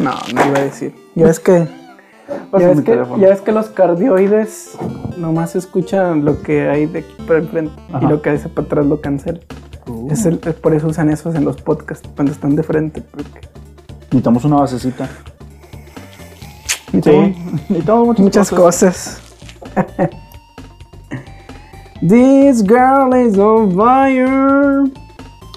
[0.00, 0.94] No, no iba a decir.
[1.14, 1.68] Ya es que.
[2.58, 4.76] Ya ves, que, ya ves que los cardioides
[5.16, 8.86] nomás escuchan lo que hay de aquí para enfrente y lo que hay para atrás
[8.86, 9.40] lo cancelan.
[9.88, 10.10] Uh.
[10.10, 13.02] Es, el- es por eso usan esos en los podcasts cuando están de frente.
[13.02, 13.40] Porque
[14.04, 15.08] Necesitamos una basecita.
[16.92, 17.34] Sí.
[17.68, 19.20] Necesitamos muchas, muchas cosas.
[22.00, 24.90] This girl is on fire.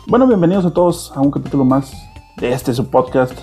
[0.07, 1.93] Bueno, bienvenidos a todos a un capítulo más
[2.37, 3.39] de este su podcast.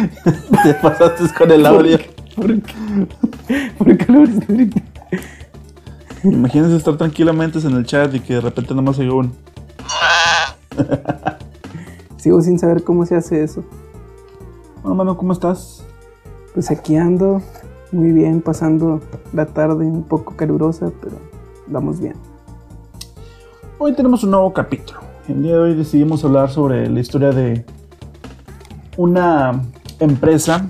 [0.62, 1.98] Te pasaste con el audio.
[2.34, 2.74] ¿Por qué?
[3.76, 4.82] ¿Por qué lo abriste ahorita?
[6.24, 9.32] Imagínense estar tranquilamente en el chat y que de repente nomás oiga un.
[12.16, 13.64] Sigo sin saber cómo se hace eso.
[14.82, 15.84] Bueno, mano, ¿cómo estás?
[16.54, 17.42] Pues aquí ando
[17.92, 19.00] muy bien, pasando
[19.32, 21.16] la tarde un poco calurosa, pero
[21.66, 22.14] vamos bien.
[23.78, 25.00] Hoy tenemos un nuevo capítulo.
[25.28, 27.64] El día de hoy decidimos hablar sobre la historia de
[28.96, 29.62] una
[30.00, 30.66] empresa.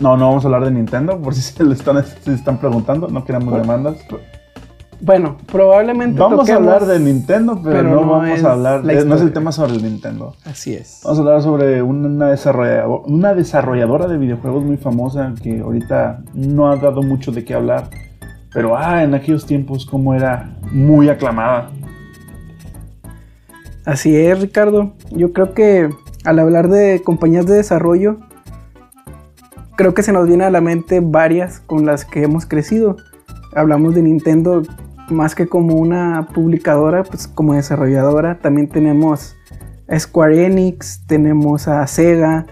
[0.00, 3.08] No, no vamos a hablar de Nintendo, por si se le están, se están preguntando.
[3.08, 3.96] No queremos demandas.
[5.00, 8.84] Bueno, probablemente Vamos a hablar de Nintendo, pero, pero no, no vamos a hablar.
[8.84, 10.36] la de- no es el tema sobre el Nintendo.
[10.44, 11.00] Así es.
[11.02, 16.70] Vamos a hablar sobre una desarrolladora, una desarrolladora de videojuegos muy famosa que ahorita no
[16.70, 17.90] ha dado mucho de qué hablar.
[18.52, 21.70] Pero ah, en aquellos tiempos como era muy aclamada.
[23.84, 24.92] Así es, Ricardo.
[25.10, 25.90] Yo creo que
[26.24, 28.18] al hablar de compañías de desarrollo,
[29.76, 32.96] creo que se nos viene a la mente varias con las que hemos crecido.
[33.54, 34.62] Hablamos de Nintendo
[35.10, 38.38] más que como una publicadora, pues como desarrolladora.
[38.38, 39.36] También tenemos
[39.88, 42.46] a Square Enix, tenemos a Sega,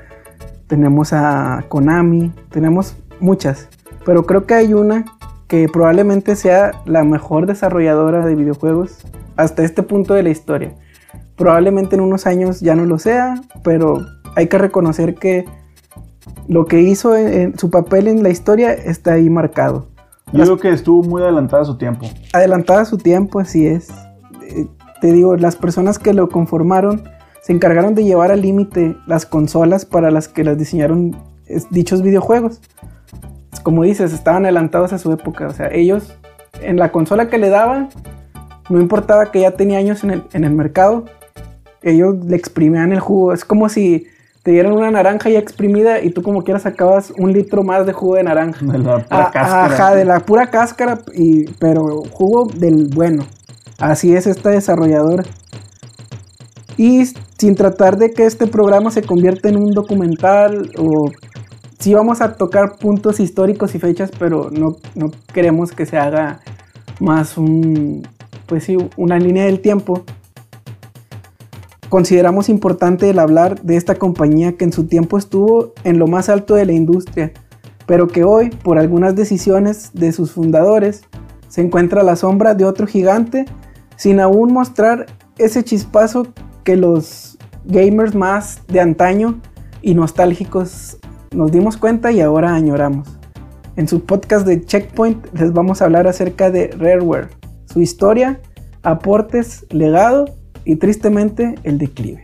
[0.67, 3.69] tenemos a Konami, tenemos muchas.
[4.05, 5.05] Pero creo que hay una
[5.49, 8.99] que probablemente sea la mejor desarrolladora de videojuegos
[9.37, 10.75] hasta este punto de la historia.
[11.41, 14.05] Probablemente en unos años ya no lo sea, pero
[14.37, 15.47] hay que reconocer que
[16.49, 19.87] lo que hizo en, en su papel en la historia está ahí marcado.
[20.33, 22.05] Yo Las- creo que estuvo muy adelantada a su tiempo.
[22.35, 23.89] Adelantada a su tiempo, así es.
[24.43, 24.67] Eh,
[25.01, 27.05] te digo, las personas que lo conformaron
[27.41, 31.17] se encargaron de llevar al límite las consolas para las que las diseñaron
[31.71, 32.61] dichos videojuegos.
[33.63, 35.47] Como dices, estaban adelantados a su época.
[35.47, 36.13] O sea, ellos
[36.61, 37.89] en la consola que le daban,
[38.69, 41.07] no importaba que ya tenía años en el, en el mercado,
[41.83, 43.33] ellos le exprimían el jugo.
[43.33, 44.07] Es como si
[44.43, 47.93] te dieran una naranja ya exprimida y tú como quieras sacabas un litro más de
[47.93, 48.65] jugo de naranja.
[48.65, 49.65] De la pura Ah, cáscara.
[49.67, 53.25] Ajá, de la pura cáscara, y, pero jugo del bueno.
[53.79, 55.25] Así es esta desarrolladora.
[56.77, 57.05] Y
[57.39, 61.11] sin tratar de que este programa se convierta en un documental o
[61.79, 66.41] sí vamos a tocar puntos históricos y fechas, pero no, no queremos que se haga
[67.01, 68.07] más un,
[68.47, 70.05] pues sí, una línea del tiempo.
[71.91, 76.29] Consideramos importante el hablar de esta compañía que en su tiempo estuvo en lo más
[76.29, 77.33] alto de la industria,
[77.85, 81.03] pero que hoy, por algunas decisiones de sus fundadores,
[81.49, 83.45] se encuentra a la sombra de otro gigante,
[83.97, 85.07] sin aún mostrar
[85.37, 86.29] ese chispazo
[86.63, 89.41] que los gamers más de antaño
[89.83, 90.97] y nostálgicos
[91.33, 93.09] nos dimos cuenta y ahora añoramos.
[93.75, 97.31] En su podcast de Checkpoint les vamos a hablar acerca de Rareware,
[97.65, 98.41] su historia,
[98.85, 100.27] aportes, legado
[100.71, 102.23] y tristemente el declive.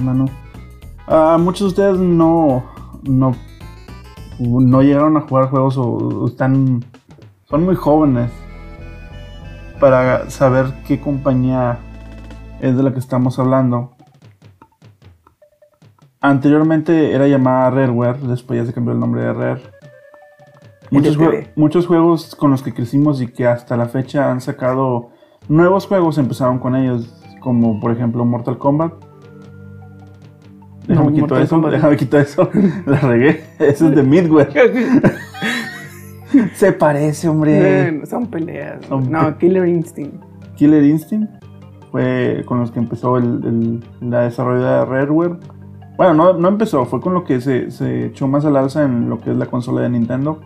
[0.00, 0.26] mano.
[1.08, 2.62] Ah, muchos de ustedes no,
[3.02, 3.34] no,
[4.38, 6.84] no llegaron a jugar juegos o están,
[7.48, 8.30] son muy jóvenes
[9.84, 11.76] para saber qué compañía
[12.62, 13.92] es de la que estamos hablando.
[16.22, 19.60] Anteriormente era llamada Rareware, después ya se cambió el nombre de Rare.
[20.90, 25.10] Muchos, jue- muchos juegos con los que crecimos y que hasta la fecha han sacado
[25.48, 28.94] nuevos juegos empezaron con ellos, como por ejemplo Mortal Kombat.
[30.88, 31.72] Déjame No, Mortal eso, Kombat.
[31.72, 32.48] déjame quito eso.
[32.86, 33.44] La regué.
[33.58, 34.46] Eso es de Midway.
[36.54, 38.04] Se parece, hombre.
[38.06, 38.84] Son peleas.
[38.86, 40.22] Son No, Killer Instinct.
[40.56, 41.30] Killer Instinct
[41.90, 45.36] fue con los que empezó el, el- la desarrollo de Rareware.
[45.96, 49.08] Bueno, no, no empezó, fue con lo que se, se echó más al alza en
[49.08, 50.40] lo que es la consola de Nintendo.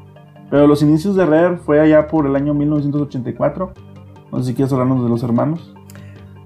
[0.50, 3.72] Pero los inicios de Rare fue allá por el año 1984.
[4.32, 5.74] No sé si quieres hablarnos de los hermanos.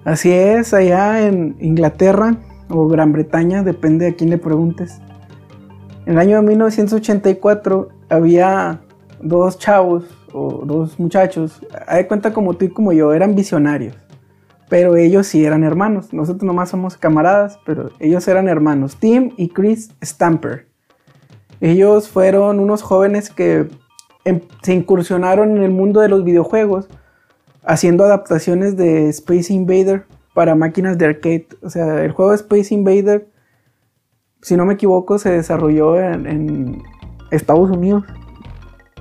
[0.04, 2.34] Así es, allá en Inglaterra
[2.68, 5.00] o Gran Bretaña, depende a quién le preguntes.
[6.06, 8.80] En el año 1984 había
[9.22, 13.94] dos chavos o dos muchachos, haz de cuenta como tú y como yo, eran visionarios.
[14.68, 16.14] pero ellos sí eran hermanos.
[16.14, 18.96] Nosotros nomás somos camaradas, pero ellos eran hermanos.
[18.96, 20.66] Tim y Chris Stamper.
[21.60, 23.68] Ellos fueron unos jóvenes que
[24.24, 26.88] em- se incursionaron en el mundo de los videojuegos
[27.64, 31.48] haciendo adaptaciones de Space Invader para máquinas de arcade.
[31.60, 33.28] O sea, el juego Space Invader,
[34.40, 36.82] si no me equivoco, se desarrolló en
[37.30, 38.04] Estados Unidos.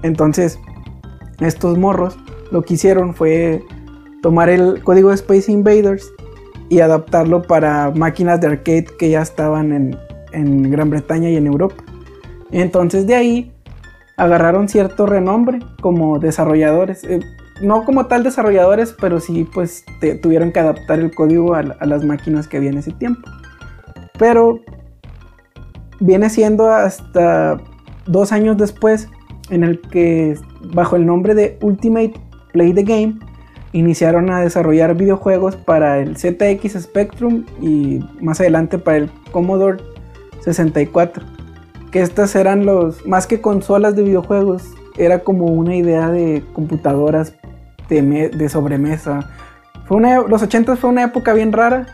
[0.04, 0.60] Entonces,
[1.40, 2.18] estos morros
[2.52, 3.64] lo que hicieron fue
[4.22, 6.12] tomar el código de Space Invaders
[6.70, 9.98] y adaptarlo para máquinas de arcade que ya estaban en,
[10.32, 11.84] en Gran Bretaña y en Europa.
[12.52, 13.52] Entonces de ahí
[14.18, 17.04] agarraron cierto renombre como desarrolladores.
[17.04, 17.22] Eh,
[17.62, 19.86] no como tal desarrolladores, pero sí pues
[20.22, 23.30] tuvieron que adaptar el código a las máquinas que había en ese tiempo.
[24.18, 24.60] Pero
[26.00, 27.58] viene siendo hasta
[28.06, 29.10] dos años después
[29.52, 30.36] en el que
[30.74, 32.14] bajo el nombre de Ultimate
[32.52, 33.20] Play the Game
[33.74, 39.78] iniciaron a desarrollar videojuegos para el ZX Spectrum y más adelante para el Commodore
[40.42, 41.24] 64
[41.92, 44.64] que estas eran los, más que consolas de videojuegos,
[44.98, 47.34] era como una idea de computadoras
[47.90, 49.30] de, me- de sobremesa.
[49.88, 51.88] Fue una, los 80 fue una época bien rara,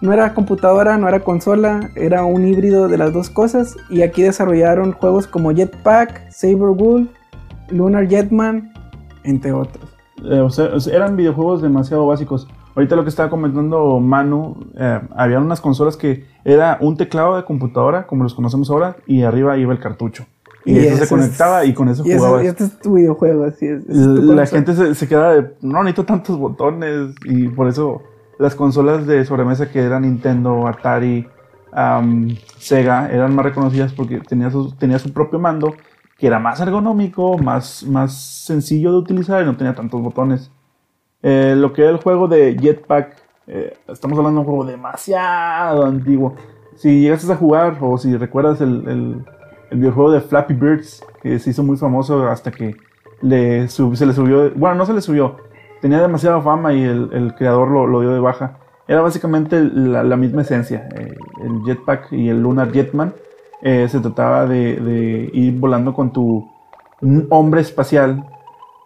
[0.00, 4.22] no era computadora, no era consola, era un híbrido de las dos cosas y aquí
[4.22, 7.08] desarrollaron juegos como Jetpack, Saber Wolf,
[7.70, 8.72] Lunar Jetman,
[9.22, 9.84] entre otros.
[10.24, 12.46] Eh, o sea, eran videojuegos demasiado básicos.
[12.74, 17.44] Ahorita lo que estaba comentando Manu, eh, había unas consolas que era un teclado de
[17.44, 20.26] computadora, como los conocemos ahora, y arriba iba el cartucho.
[20.66, 22.42] Y, Y eso se es- conectaba y con eso Y, jugabas.
[22.42, 23.82] y este es tu videojuego, así es.
[23.88, 27.68] ese es tu la gente se, se queda de, no necesito tantos botones, y por
[27.68, 28.02] eso
[28.38, 31.26] las consolas de sobremesa que eran Nintendo, Atari,
[32.58, 35.74] Sega, eran más reconocidas porque tenía su, su propio mando,
[36.18, 40.50] que era más ergonómico, más, más sencillo de utilizar y no tenía tantos botones.
[41.22, 43.16] Eh, lo que era el juego de Jetpack,
[43.46, 46.36] eh, estamos hablando de un juego demasiado antiguo.
[46.76, 49.24] Si llegaste a jugar o si recuerdas el, el-
[49.70, 52.76] el videojuego de Flappy Birds, que se hizo muy famoso hasta que
[53.22, 55.36] le se le subió, bueno, no se le subió,
[55.84, 58.56] tenía demasiada fama y el, el creador lo, lo dio de baja.
[58.88, 61.12] Era básicamente la, la misma esencia, eh,
[61.44, 63.12] el Jetpack y el Lunar Jetman.
[63.60, 66.48] eh, se trataba de, de ir volando con tu
[67.28, 68.24] hombre espacial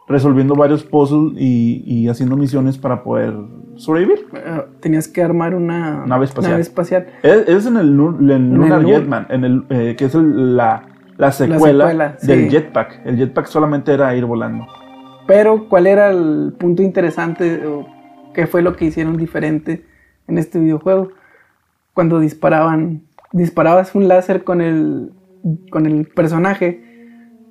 [0.09, 3.33] resolviendo varios puzzles y, y haciendo misiones para poder
[3.77, 4.27] sobrevivir.
[4.35, 6.59] Eh, Tenías que armar una Nave espacial.
[6.61, 7.07] espacial.
[7.23, 10.83] Es, es en el, en Lunar Lu- Jetman, en el, eh, que es el- la,
[11.17, 12.51] la secuela, secuela, del sí.
[12.51, 13.03] Jetpack.
[13.05, 14.67] El Jetpack solamente era ir volando.
[15.29, 17.87] Pero, ¿cuál era el punto interesante o
[18.33, 19.85] qué fue lo que hicieron diferente
[20.27, 21.11] en este videojuego?
[21.93, 23.03] Cuando disparaban,
[23.33, 25.13] disparabas un láser con el,
[25.71, 26.83] con el personaje,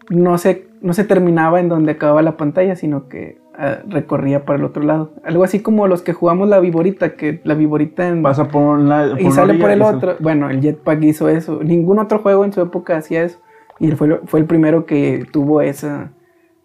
[0.09, 4.57] no se, no se terminaba en donde acababa la pantalla, sino que ah, recorría para
[4.57, 5.11] el otro lado.
[5.23, 9.07] Algo así como los que jugamos la viborita, que la viborita en, Pasa por una,
[9.11, 10.15] por y sale por el sale- otro.
[10.19, 11.61] Bueno, el Jetpack hizo eso.
[11.63, 13.37] Ningún otro juego en su época hacía eso.
[13.77, 16.09] Y él fue, fue el primero que tuvo esa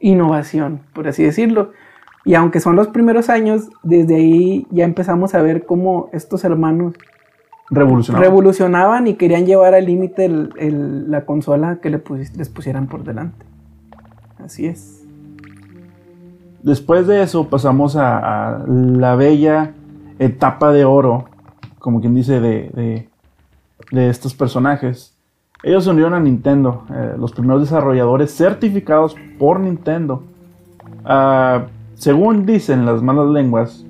[0.03, 1.71] innovación, por así decirlo.
[2.25, 6.95] Y aunque son los primeros años, desde ahí ya empezamos a ver cómo estos hermanos
[7.71, 8.29] Revolucionario.
[8.29, 12.03] revolucionaban y querían llevar al límite la consola que le
[12.37, 13.47] les pusieran por delante.
[14.45, 14.99] Así es.
[16.63, 19.73] Después de eso pasamos a, a la bella
[20.19, 21.25] etapa de oro,
[21.79, 23.09] como quien dice, de, de-
[23.91, 25.12] de estos personajes.
[25.63, 30.25] Ellos se unieron a Nintendo, eh, los primeros desarrolladores certificados por Nintendo.
[31.05, 33.87] Ah, según dicen las malas lenguas,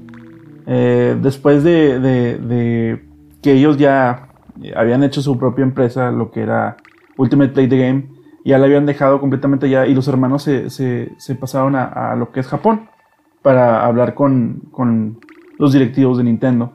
[0.66, 3.04] eh, después de, de-
[3.42, 4.28] que ellos ya
[4.76, 6.76] habían hecho su propia empresa, lo que era
[7.16, 8.04] Ultimate Play the Game,
[8.44, 12.40] ya la habían dejado completamente ya y los hermanos se, se- pasaron a, lo que
[12.40, 12.88] es Japón
[13.40, 15.18] para hablar con
[15.58, 16.72] los directivos de Nintendo.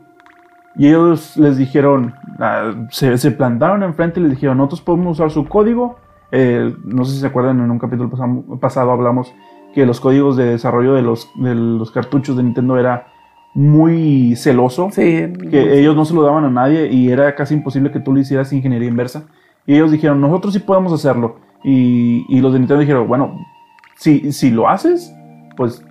[0.77, 5.31] Y ellos les dijeron, ah, se, se plantaron enfrente y les dijeron, nosotros podemos usar
[5.31, 5.98] su código.
[6.31, 9.34] Eh, no sé si se acuerdan, en un capítulo pasam- pasado hablamos
[9.74, 13.07] que los códigos de desarrollo de los, de los cartuchos de Nintendo era
[13.53, 15.01] muy celoso Sí.
[15.50, 18.22] que ellos no se lo daban a nadie y era casi imposible que tú le
[18.22, 19.24] hicieras ingeniería inversa.
[19.65, 21.38] Y ellos dijeron, nosotros sí podemos hacerlo.
[21.63, 23.36] Y, y los de Nintendo dijeron, bueno,
[23.96, 25.12] si, si lo haces,
[25.55, 25.84] pues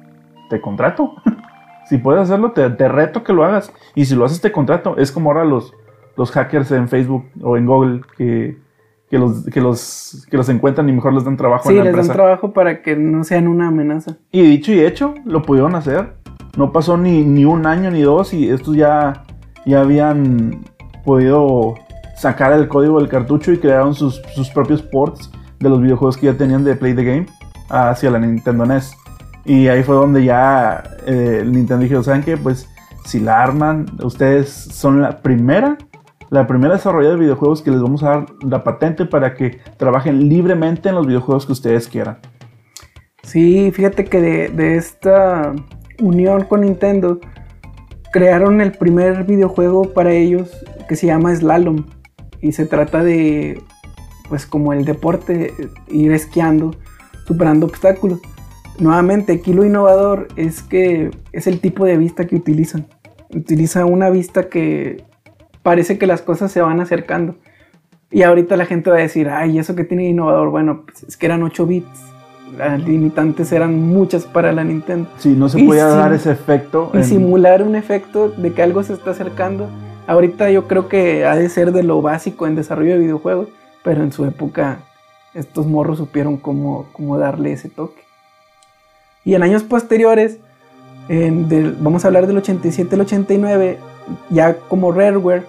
[0.49, 1.12] te contrato.
[1.88, 3.73] si puedes hacerlo, te, te reto que lo hagas.
[3.95, 4.97] Y si lo haces, te contrato.
[4.97, 5.73] Es como ahora los,
[6.16, 8.59] los hackers en Facebook o en Google que,
[9.11, 11.93] que, los, que, los, que los encuentran y mejor les dan trabajo Sí, en la
[11.93, 14.16] les dan trabajo para que no sean una amenaza.
[14.31, 16.14] Y dicho y hecho, lo pudieron hacer.
[16.57, 19.25] No pasó ni, ni un año ni dos y estos ya,
[19.66, 20.64] ya habían
[21.05, 21.75] podido
[22.16, 26.26] sacar el código del cartucho y crearon sus, sus propios ports de los videojuegos que
[26.26, 27.26] ya tenían de Play the Game
[27.69, 28.97] hacia la Nintendo NES.
[29.47, 32.37] Y ahí fue donde ya eh, Nintendo dijo, ¿saben qué?
[32.37, 32.69] Pues
[33.05, 35.79] si la arman, ustedes son la primera,
[36.31, 40.29] la primera desarrolladora de videojuegos que les vamos a dar la patente para que trabajen
[40.29, 42.19] libremente en los videojuegos que ustedes quieran.
[43.23, 45.55] Sí, fíjate que de, de esta
[46.00, 47.21] unión con Nintendo
[48.12, 50.50] crearon el primer videojuego para ellos
[50.88, 51.87] que se llama Slalom
[52.41, 53.62] y se trata de
[54.29, 55.55] pues como el deporte
[55.88, 56.73] ir esquiando
[57.26, 58.21] superando obstáculos
[58.78, 62.87] nuevamente aquí lo innovador es que es el tipo de vista que utilizan
[63.35, 65.04] utiliza una vista que
[65.62, 67.37] parece que las cosas se van acercando
[68.11, 71.16] y ahorita la gente va a decir ay eso que tiene innovador bueno pues es
[71.16, 72.16] que eran 8 bits
[72.56, 75.09] las limitantes eran muchas para la Nintendo.
[75.18, 76.90] Sí, no se podía dar ese efecto.
[76.95, 79.68] Y simular un efecto de que algo se está acercando.
[80.06, 83.49] Ahorita yo creo que ha de ser de lo básico en desarrollo de videojuegos,
[83.83, 84.78] pero en su época
[85.35, 88.05] estos morros supieron cómo, cómo darle ese toque.
[89.26, 90.38] Y en años posteriores,
[91.80, 93.76] vamos a hablar del 87 al 89,
[94.30, 95.45] ya como Rareware,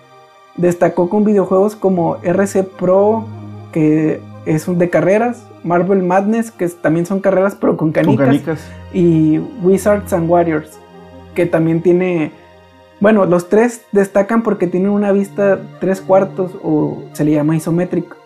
[0.55, 3.25] destacó con videojuegos como RC Pro,
[3.71, 9.37] que es un de carreras, Marvel Madness, que también son carreras pero con canicas, y
[9.61, 10.79] Wizards and Warriors,
[11.35, 12.31] que también tiene,
[12.99, 18.17] bueno, los tres destacan porque tienen una vista tres cuartos o se le llama isométrico.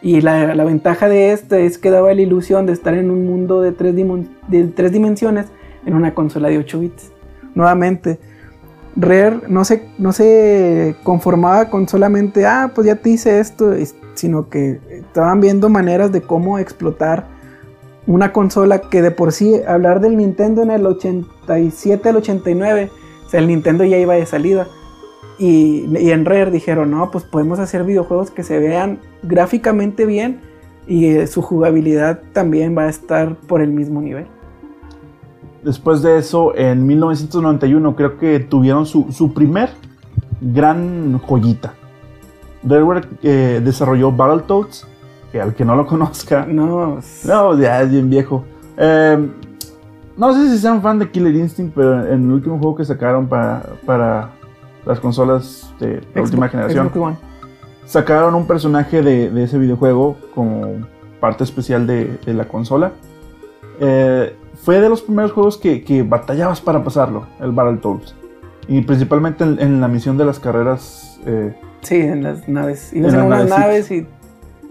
[0.00, 3.60] Y la, ventaja de este es que daba la ilusión de estar en un mundo
[3.60, 5.46] de tres, de tres dimensiones
[5.84, 7.12] en una consola de 8 bits.
[7.54, 8.18] Nuevamente,
[8.94, 13.74] Rare no se, no se conformaba con solamente, ah, pues ya te hice esto,
[14.14, 17.26] sino que estaban viendo maneras de cómo explotar
[18.06, 22.90] una consola que de por sí, hablar del Nintendo en el 87 al 89,
[23.26, 24.66] o sea, el Nintendo ya iba de salida.
[25.38, 30.40] Y, en Rare dijeron, no, pues podemos hacer videojuegos que se vean gráficamente bien
[30.86, 34.26] y eh, su jugabilidad también va a estar por el mismo nivel.
[35.62, 39.70] Después de eso, en 1991 creo que tuvieron su, su primer
[40.40, 41.74] gran joyita.
[42.62, 44.86] Rareware eh, desarrolló Battletoads,
[45.30, 46.46] que al que no lo conozca.
[46.46, 48.44] No, no ya es bien viejo.
[48.76, 49.30] Em,
[50.16, 53.28] no sé si sean fan de Killer Instinct, pero en el último juego que sacaron
[53.28, 54.37] para, para
[54.88, 56.90] las consolas de la última generación,
[57.84, 60.86] sacaron un personaje de, ese videojuego como
[61.20, 62.92] parte especial de, la consola.
[63.80, 68.14] Eh, fue de los primeros juegos que, batallabas para pasarlo, el Battletoads.
[68.66, 72.92] Y principalmente en, la misión de las carreras eh, Sí, en las naves.
[72.92, 74.06] Ibas en, unas naves, y.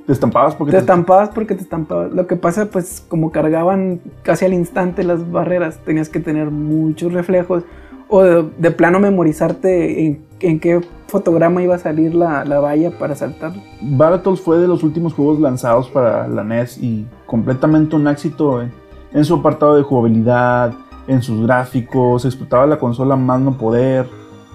[0.07, 2.11] Te estampabas porque te, estampabas porque te estampabas.
[2.11, 7.13] Lo que pasa, pues, como cargaban casi al instante las barreras, tenías que tener muchos
[7.13, 7.63] reflejos.
[8.09, 13.53] O de, plano memorizarte en, qué fotograma iba a salir la, valla para saltar.
[13.81, 18.61] Battletoads fue de los últimos juegos lanzados para la NES y completamente un éxito
[19.13, 20.73] en su apartado de jugabilidad,
[21.07, 24.07] en sus gráficos, explotaba la consola más no poder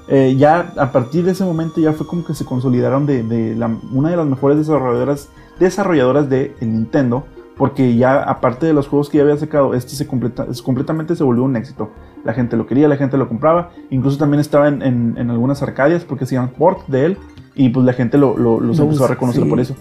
[0.08, 3.56] eh, ya a partir de ese momento ya fue como que se consolidaron de,
[3.92, 5.28] una de las mejores desarrolladoras,
[5.58, 7.24] desarrolladoras de Nintendo,
[7.62, 11.22] porque ya aparte de los juegos que ya había sacado, este se completa, completamente se
[11.22, 11.90] volvió un éxito.
[12.24, 16.24] La gente lo quería, la gente lo compraba, incluso también estaba en, algunas arcadias porque
[16.24, 17.18] hacían port de él
[17.54, 19.76] y pues la gente lo, los, empezó a reconocer por eso.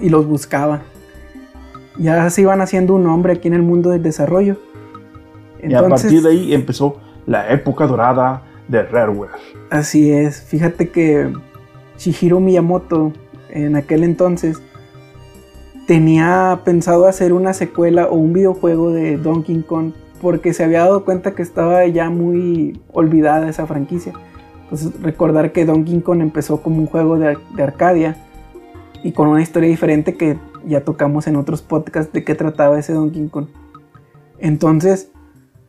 [0.00, 0.80] y los buscaba.
[1.98, 4.56] Ya se iban haciendo un nombre aquí en el mundo del desarrollo.
[5.62, 9.32] y a partir de ahí empezó la época dorada de Rareware.
[9.68, 11.30] Así es, fíjate que
[11.98, 13.12] Shihiro Miyamoto
[13.50, 14.62] en aquel entonces
[15.90, 21.04] tenía pensado hacer una secuela o un videojuego de Donkey Kong porque se había dado
[21.04, 24.12] cuenta que estaba ya muy olvidada esa franquicia.
[24.62, 28.16] Entonces recordar que Donkey Kong empezó como un juego de, de Arcadia
[29.02, 32.92] y con una historia diferente que ya tocamos en otros podcasts de qué trataba ese
[32.92, 33.48] Donkey Kong.
[34.38, 35.10] Entonces,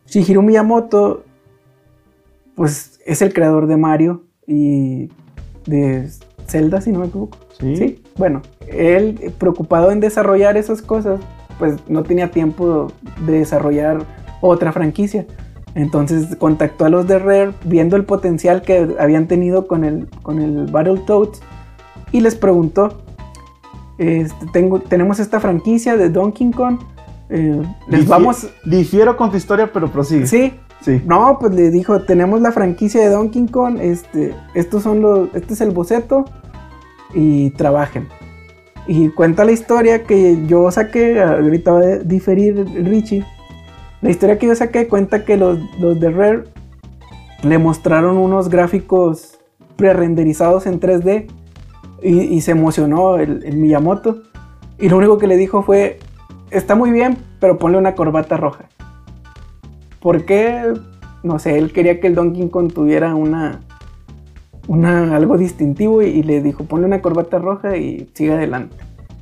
[0.05, 1.23] Shihiro Miyamoto
[2.53, 5.09] pues es el creador de Mario y
[5.65, 6.11] de
[6.45, 7.39] Zelda, si no me equivoco.
[7.61, 8.01] Sí.
[8.17, 11.19] Bueno, él preocupado en desarrollar esas cosas,
[11.59, 12.91] pues no tenía tiempo
[13.25, 14.03] de desarrollar
[14.41, 15.25] otra franquicia.
[15.75, 20.41] Entonces contactó a los de Rare viendo el potencial que habían tenido con el, con
[20.41, 21.41] el Battletoads
[22.11, 23.03] y les preguntó,
[23.97, 26.79] este, tengo, tenemos esta franquicia de Donkey Kong,
[27.29, 28.49] eh, les vamos...
[28.65, 30.27] Difiero con tu historia, pero prosigue.
[30.27, 30.53] Sí,
[31.05, 35.53] no, pues le dijo, tenemos la franquicia de Donkey Kong, este, estos son los, este
[35.53, 36.25] es el boceto
[37.13, 38.07] y trabajen.
[38.87, 43.25] Y cuenta la historia que yo saqué, ahorita va a diferir Richie.
[44.01, 46.43] La historia que yo saqué cuenta que los, de Rare
[47.43, 49.39] le mostraron unos gráficos
[49.75, 51.27] pre-renderizados en 3D
[52.03, 54.23] y, se emocionó el, el Miyamoto.
[54.79, 55.99] Y lo único que le dijo fue,
[56.49, 58.65] está muy bien, pero ponle una corbata roja.
[59.99, 60.73] ¿Por qué?
[61.23, 63.61] no sé, él quería que el Donkey Kong tuviera una,
[64.67, 68.75] una algo distintivo y, le dijo, ponle una corbata roja y sigue adelante.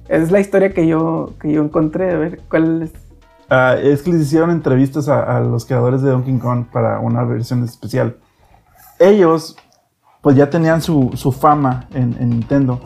[0.08, 2.91] Es la historia que yo, que yo encontré, a ver cuál es.
[3.50, 7.63] Ah, es que les hicieron entrevistas a, los creadores de Donkey Kong para una versión
[7.63, 8.17] especial.
[9.00, 9.55] Ellos,
[10.22, 12.81] pues ya tenían su, fama en, Nintendo.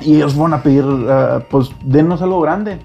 [0.00, 2.78] Y ellos van a pedir, ah, pues, denos algo grande.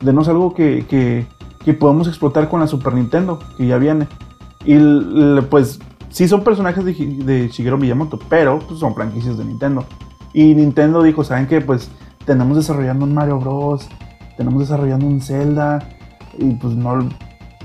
[0.00, 1.26] Denos algo que, que,
[1.64, 4.06] que podamos explotar con la Super Nintendo, que ya viene.
[4.64, 4.76] Y
[5.50, 9.84] pues sí son personajes de, Shigeru Miyamoto, pero pues, son franquicias de Nintendo.
[10.32, 11.60] Y Nintendo dijo, ¿saben qué?
[11.60, 11.90] Pues
[12.24, 13.88] tenemos desarrollando un Mario Bros,
[14.36, 15.80] tenemos desarrollando un Zelda,
[16.38, 17.08] y pues no...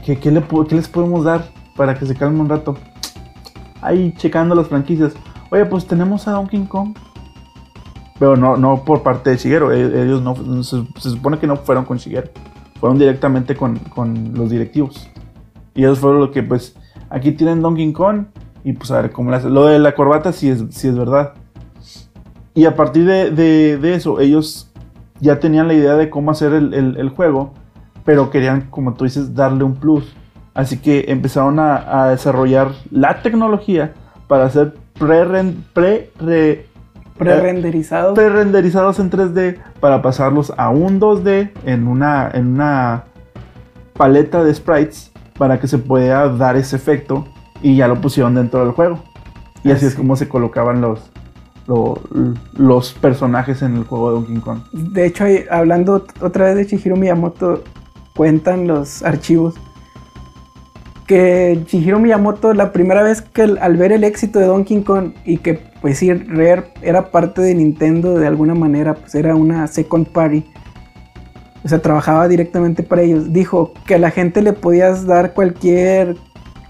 [0.06, 2.76] ¿Qué, qué, les podemos dar para que se calme un rato?
[3.82, 5.14] Ahí checando las franquicias.
[5.50, 6.94] Oye, pues tenemos a Donkey Kong.
[8.20, 9.72] Pero no, no por parte de Shigeru.
[9.72, 12.30] E, ellos no, se, supone que no fueron con Shigeru.
[12.80, 15.10] Fueron directamente con, con los directivos.
[15.74, 16.76] Y ellos fueron lo que pues
[17.14, 18.26] Aquí tienen Donkey Kong.
[18.64, 19.32] Y pues a ver cómo.
[19.32, 21.34] Lo de la corbata sí es, sí es verdad.
[22.56, 24.72] Y a partir de, eso, ellos
[25.20, 27.54] ya tenían la idea de cómo hacer el, juego.
[28.04, 30.16] Pero querían, como tú dices, darle un plus.
[30.54, 33.94] Así que empezaron a, desarrollar la tecnología
[34.28, 35.26] para hacer pre,
[35.74, 36.66] pre, pre
[37.18, 38.16] pre-renderizados.
[38.16, 43.06] Pre-renderizados en 3D para pasarlos a un 2D en una, en una
[43.94, 47.26] paleta de sprites para que se pueda dar ese efecto
[47.62, 49.00] y ya lo pusieron dentro del juego.
[49.64, 51.12] Y así es como se colocaban los,
[52.58, 54.60] los, personajes en el juego de Donkey Kong.
[54.74, 57.64] De hecho, hablando otra vez de Chihiro Miyamoto,
[58.16, 59.56] cuentan los archivos
[61.08, 65.38] que Chihiro Miyamoto la primera vez que al ver el éxito de Donkey Kong y
[65.38, 70.08] que pues sí, Rare era parte de Nintendo de alguna manera, pues era una second
[70.08, 70.46] party
[71.64, 76.18] o sea, trabajaba directamente para ellos, dijo que a la gente le podías dar cualquier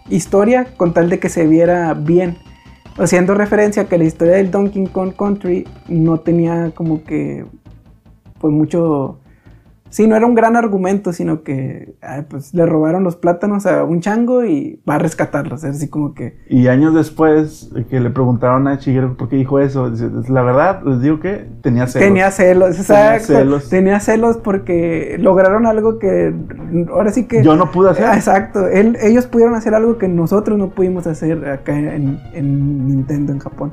[0.09, 2.37] historia con tal de que se viera bien.
[2.97, 7.43] Haciendo referencia a que la historia del Donkey Kong Country no tenía como que
[8.39, 9.19] pues mucho
[9.93, 11.93] sí, no era un gran argumento, sino que
[12.27, 16.39] pues le robaron los plátanos a un chango y va a rescatarlos, así como que...
[16.49, 20.81] Y años después que le preguntaron a Shigeru por qué dijo eso, dice, la verdad,
[20.83, 22.07] les digo que tenía celos.
[22.07, 23.27] Tenía celos, exacto.
[23.27, 23.69] Tenía celos.
[23.69, 26.33] Tenía celos porque lograron algo que
[26.89, 27.43] ahora sí que...
[27.43, 28.05] Yo no pude hacer.
[28.15, 32.19] Exacto, ellos pudieron hacer algo que nosotros no pudimos hacer acá en,
[32.87, 33.71] Nintendo, en Japón.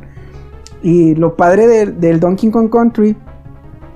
[0.82, 3.16] Y lo padre del Donkey Kong Country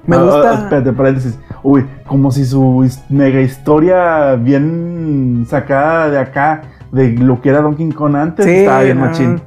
[0.07, 0.51] me ah, gusta.
[0.51, 1.39] Ah, espérate, paréntesis.
[1.65, 7.91] Uy, como si su mega historia bien sacada de acá, de lo que era Donkey
[7.91, 9.41] Kong antes, estaba bien machín.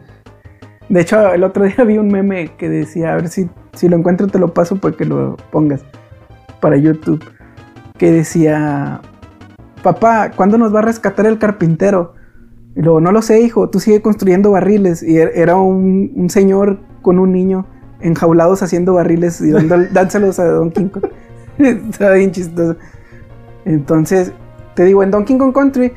[0.90, 3.98] De hecho, el otro día vi un meme que decía, a ver si, si lo
[3.98, 5.86] encuentro te lo paso para que lo pongas
[6.60, 7.24] para YouTube.
[8.00, 9.00] Que decía,
[9.84, 12.16] papá, ¿cuándo nos va a rescatar el carpintero?
[12.76, 15.04] Y luego, no lo sé, hijo, tú sigue construyendo barriles.
[15.04, 17.68] Y er, era un, un señor con un niño
[18.00, 19.52] enjaulados haciendo barriles y
[19.92, 21.06] dánselos a Donkey Kong.
[21.90, 22.76] Está bien chistoso.
[23.66, 24.32] Entonces,
[24.76, 25.92] te digo, en Donkey Kong Country,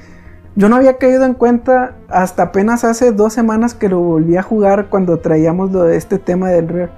[0.57, 4.43] yo no había caído en cuenta hasta apenas hace dos semanas que lo volví a
[4.43, 6.91] jugar cuando traíamos lo de este tema del Rare.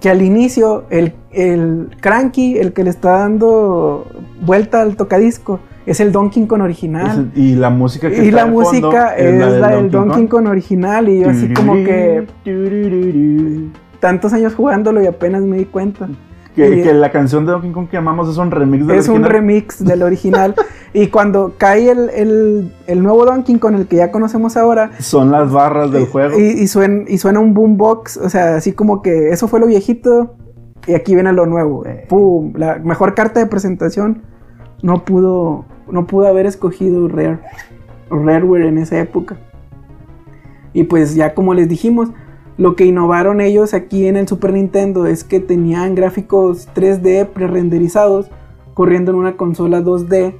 [0.00, 4.06] Que al inicio, el, el Cranky, el que le está dando
[4.40, 7.32] vuelta al tocadisco, es el Donkey Kong original.
[7.34, 11.08] y la música que Y la música es, la, del, Donkey, Kong original.
[11.08, 12.26] Y yo así como que
[13.98, 16.08] tantos años jugándolo y apenas me di cuenta.
[16.66, 19.24] Que, la canción de Donkey Kong que amamos es un remix del es original.
[19.24, 20.54] Es un remix del original.
[20.92, 24.90] y cuando cae el, nuevo Donkey Kong, el que ya conocemos ahora.
[24.98, 26.38] Son las barras del juego.
[26.38, 28.16] Y, suena, y suena un boombox.
[28.18, 30.34] O sea, así como que eso fue lo viejito.
[30.86, 31.86] Y aquí viene lo nuevo.
[31.86, 32.06] Eh.
[32.08, 32.52] ¡Pum!
[32.56, 34.22] La mejor carta de presentación.
[34.82, 35.64] No pudo.
[35.90, 37.38] No pudo haber escogido Rare.
[38.10, 39.36] Rareware en esa época.
[40.72, 42.10] Y pues ya como les dijimos
[42.58, 48.30] lo que innovaron ellos aquí en el Super Nintendo es que tenían gráficos 3D pre-renderizados
[48.74, 50.34] corriendo en una consola 2D.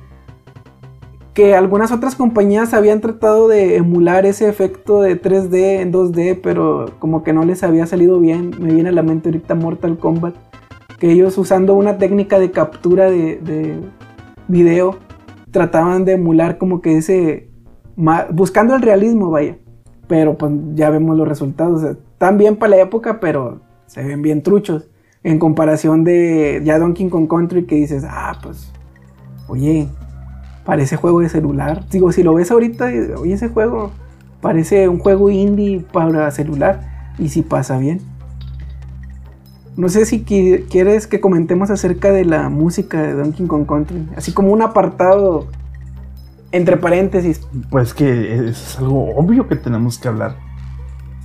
[1.33, 6.87] Que algunas otras compañías habían tratado de emular ese efecto de 3D en 2D, pero
[6.99, 8.51] como que no les había salido bien.
[8.59, 10.35] Me viene a la mente ahorita Mortal Kombat.
[10.99, 13.79] Que ellos usando una técnica de captura de, de
[14.49, 14.97] video
[15.53, 17.49] trataban de emular como que ese...
[18.33, 19.57] Buscando el realismo, vaya.
[20.09, 21.97] Pero pues ya vemos los resultados.
[22.19, 24.89] Están bien para la época, pero se ven bien truchos.
[25.23, 28.73] En comparación de ya Donkey Kong Country que dices, ah, pues,
[29.47, 29.87] oye,
[30.65, 31.85] parece juego de celular.
[31.93, 32.87] Digo, si lo ves ahorita,
[33.21, 33.93] oye, ese juego
[34.41, 37.13] parece un juego indie para celular.
[37.21, 38.01] Y si pasa bien.
[39.77, 44.09] No sé si quieres que comentemos acerca de la música de Donkey Kong Country.
[44.17, 45.47] Así como un apartado
[46.51, 47.43] entre paréntesis.
[47.71, 50.48] Pues que es algo obvio que tenemos que hablar.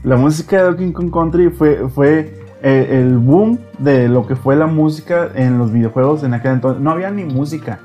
[0.03, 4.55] La música de Donkey Kong Country fue, fue eh, el boom de lo que fue
[4.55, 6.81] la música en los videojuegos en aquel entonces.
[6.81, 7.79] No había ni música.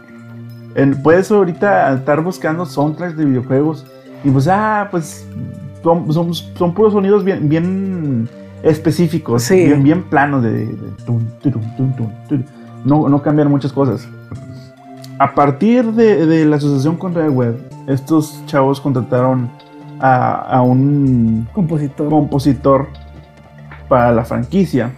[1.03, 3.87] puedes ahorita estar buscando soundtracks de videojuegos
[4.25, 5.27] y pues, ah, pues
[5.83, 8.29] son, son, puros sonidos bien, bien
[8.63, 10.75] específicos, bien, bien planos de,
[12.85, 14.09] no, no cambian muchas cosas.
[15.21, 19.51] A partir de, la asociación con Web, estos chavos contrataron
[20.01, 22.09] a, un compositor.
[22.09, 22.89] compositor
[23.89, 24.93] para la franquicia,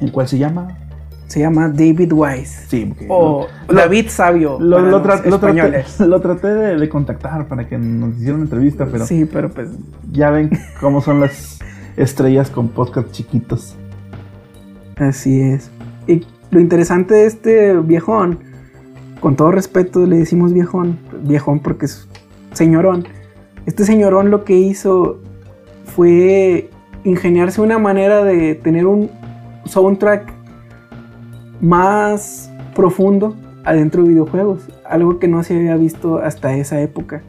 [0.00, 0.84] el cual se llama
[1.34, 2.66] se llama David Wise.
[2.68, 4.58] Sí, o David Sabio.
[4.60, 9.04] Lo, lo, traté, de, contactar para que nos hicieran una entrevista, pero.
[9.04, 9.70] Sí, pero pues.
[10.12, 11.58] Ya ven cómo son las
[11.96, 13.74] estrellas con podcast chiquitos.
[14.96, 15.72] Así es.
[16.06, 18.38] Y lo interesante de este viejón,
[19.18, 22.08] con todo respeto le decimos viejón, viejón porque es
[22.52, 23.08] señorón.
[23.66, 25.20] Este señorón lo que hizo
[25.84, 26.70] fue
[27.04, 29.10] ingeniarse una manera de tener un
[29.64, 30.32] soundtrack
[31.60, 37.22] más profundo adentro de videojuegos, algo que no se había visto hasta esa época.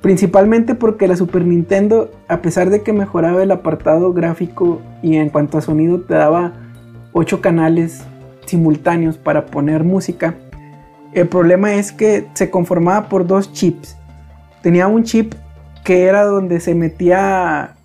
[0.00, 5.28] Principalmente porque la Super Nintendo, a pesar de que mejoraba el apartado gráfico y en
[5.28, 6.54] cuanto a sonido te daba
[7.12, 8.02] 8 canales
[8.46, 10.34] simultáneos para poner música,
[11.12, 13.96] el problema es que se conformaba por dos chips.
[14.62, 15.34] Tenía un chip
[15.84, 17.76] que era donde se metía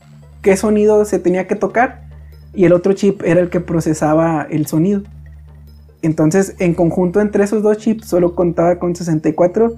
[0.41, 2.07] qué sonido se tenía que tocar
[2.53, 5.03] y el otro chip era el que procesaba el sonido.
[6.01, 9.75] Entonces, en conjunto entre esos dos chips, solo contaba con 64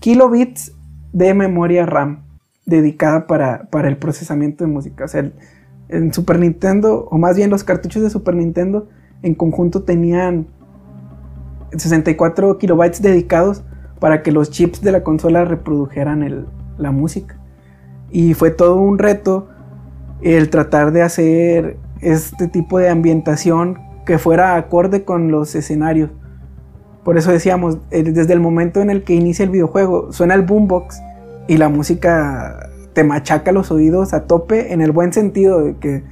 [0.00, 0.72] kilobits
[1.12, 2.24] de memoria RAM
[2.66, 5.04] dedicada para, el procesamiento de música.
[5.04, 5.30] O sea,
[5.88, 8.88] en Super Nintendo, o más bien los cartuchos de Super Nintendo,
[9.22, 10.46] en conjunto tenían
[11.76, 13.62] 64 kilobytes dedicados
[14.00, 16.46] para que los chips de la consola reprodujeran
[16.78, 17.38] la música.
[18.16, 19.46] Y fue todo un reto
[20.22, 23.76] el tratar de hacer este tipo de ambientación
[24.06, 26.08] que fuera acorde con los escenarios.
[27.04, 30.40] Por eso decíamos, eh, desde el momento en el que inicia el videojuego, suena el
[30.40, 30.98] boombox
[31.46, 36.02] y la música te machaca los oídos a tope en el buen sentido de que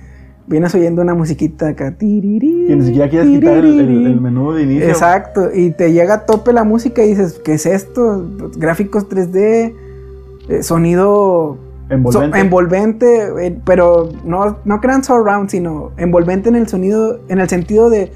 [0.46, 1.96] vienes oyendo una musiquita acá.
[2.68, 4.88] Que ni siquiera quieres quitar el, menú de inicio.
[4.90, 8.30] Exacto, y te llega a tope la música y dices, ¿qué es esto?
[8.58, 9.72] Gráficos 3D,
[10.50, 13.46] eh, sonido Envolvente.
[13.46, 18.12] Eh, pero no, no crean surround, sino envolvente en el sonido, en el sentido de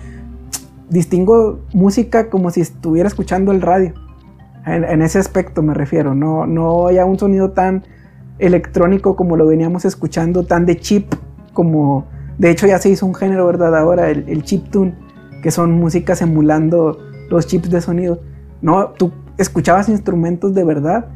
[0.88, 3.92] distingo música como si estuviera escuchando el radio.
[4.66, 7.84] En, ese aspecto me refiero, no, no haya un sonido tan
[8.38, 11.14] electrónico como lo veníamos escuchando, tan de chip
[11.54, 12.06] como...
[12.36, 13.74] De hecho ya se hizo un género, ¿verdad?
[13.76, 14.94] Ahora, el, el chip tune,
[15.42, 16.98] que son músicas emulando
[17.30, 18.20] los chips de sonido.
[18.60, 21.06] No, tú escuchabas instrumentos de verdad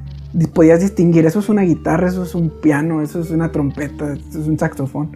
[0.55, 4.41] podías distinguir, eso es una guitarra, eso es un piano, eso es una trompeta, eso
[4.41, 5.11] es un saxofón.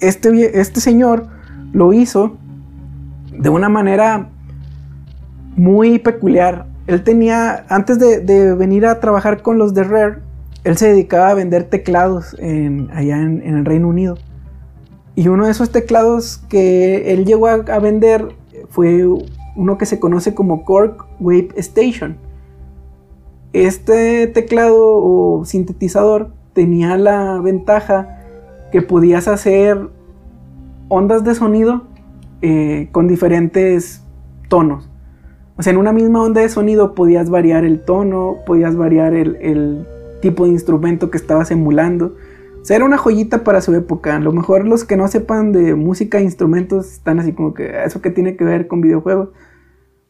[0.00, 1.28] Este, este señor
[1.72, 2.36] lo hizo
[3.32, 4.28] de una manera
[5.56, 6.66] muy peculiar.
[6.86, 10.18] Él tenía, antes de, venir a trabajar con los de Rare,
[10.64, 14.18] él se dedicaba a vender teclados allá en, el Reino Unido.
[15.14, 18.28] Y uno de esos teclados que él llegó a, a vender
[18.68, 19.06] fue
[19.56, 22.18] uno que se conoce como Cork Wave Station
[23.64, 28.18] este teclado o sintetizador tenía la ventaja
[28.70, 29.88] que podías hacer
[30.88, 31.84] ondas de sonido
[32.42, 34.02] eh, con diferentes
[34.48, 34.90] tonos.
[35.56, 39.86] O sea, en una misma onda de sonido podías variar el tono, podías variar el,
[40.20, 42.16] tipo de instrumento que estabas emulando.
[42.60, 44.16] O sea, era una joyita para su época.
[44.16, 47.84] A lo mejor los que no sepan de música e instrumentos están así como que
[47.84, 49.28] eso que tiene que ver con videojuegos.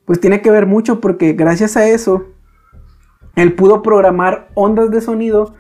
[0.05, 2.25] Pues tiene que ver mucho porque gracias a eso
[3.37, 5.55] él pudo programar ondas de sonido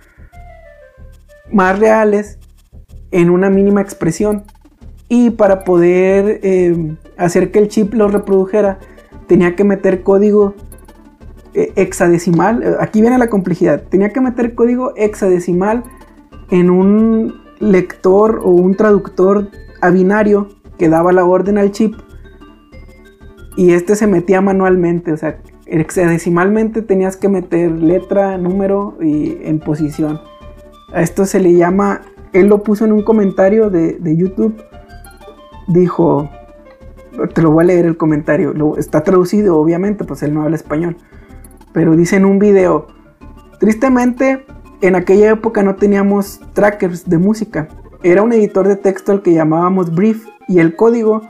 [1.52, 2.38] más reales
[3.10, 4.44] en una mínima expresión.
[5.08, 8.78] Y para poder eh, hacer que el chip lo reprodujera,
[9.28, 10.54] tenía que meter código
[11.54, 12.76] eh, hexadecimal.
[12.80, 13.82] Aquí viene la complejidad.
[13.88, 15.84] Tenía que meter código hexadecimal
[16.50, 21.94] en un lector o un traductor a binario que daba la orden al chip.
[23.56, 25.12] Y este se metía manualmente.
[25.12, 30.20] O sea, hexadecimalmente tenías que meter letra, número y en posición.
[30.92, 32.02] A esto se le llama,
[32.32, 34.62] él lo puso en un comentario de, YouTube,
[35.66, 36.30] dijo,
[37.34, 40.56] te lo voy a leer el comentario, lo, está traducido obviamente, pues él no habla
[40.56, 40.96] español,
[41.72, 42.86] pero dice en un video,
[43.58, 44.44] tristemente
[44.80, 47.68] en aquella época no teníamos trackers de música,
[48.02, 51.22] era un editor de texto al que llamábamos Brief y el código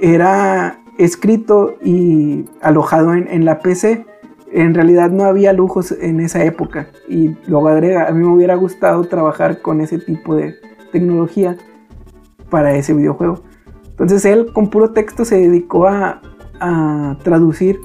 [0.00, 4.04] era escrito y alojado en, la PC
[4.52, 6.88] en realidad no había lujos en esa época.
[7.08, 10.56] Y luego agrega, a mí me hubiera gustado trabajar con ese tipo de
[10.92, 11.56] tecnología
[12.50, 13.42] para ese videojuego.
[13.90, 16.20] Entonces él con puro texto se dedicó a,
[17.22, 17.78] traducir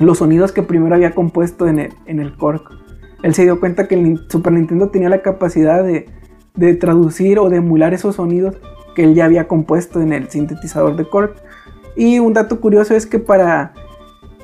[0.00, 2.72] los sonidos que primero había compuesto en el, en el Cork.
[3.22, 6.08] Él se dio cuenta que el Super Nintendo tenía la capacidad de,
[6.54, 8.56] de traducir o de emular esos sonidos
[8.94, 11.36] que él ya había compuesto en el sintetizador de Cork.
[11.96, 13.72] Y un dato curioso es que para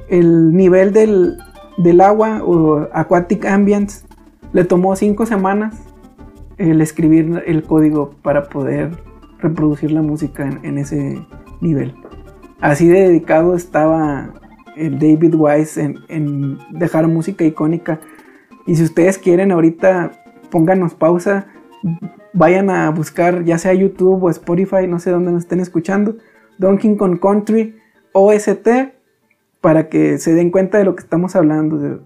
[0.08, 1.38] el nivel del,
[2.00, 4.04] agua o aquatic ambience
[4.52, 5.74] le tomó cinco semanas
[6.58, 8.90] el escribir el código para poder
[9.38, 11.26] reproducir la música en, ese
[11.60, 11.94] nivel.
[12.60, 14.34] Así de dedicado estaba
[14.76, 18.00] el David Wise en, en, dejar música icónica.
[18.66, 20.12] Y si ustedes quieren ahorita
[20.50, 21.46] pónganos pausa,
[22.32, 26.16] vayan a buscar ya sea YouTube o Spotify, no sé dónde nos estén escuchando,
[26.61, 27.75] Donkey Kong Country
[28.12, 28.68] OST
[29.62, 32.03] para que se den cuenta de lo que estamos hablando.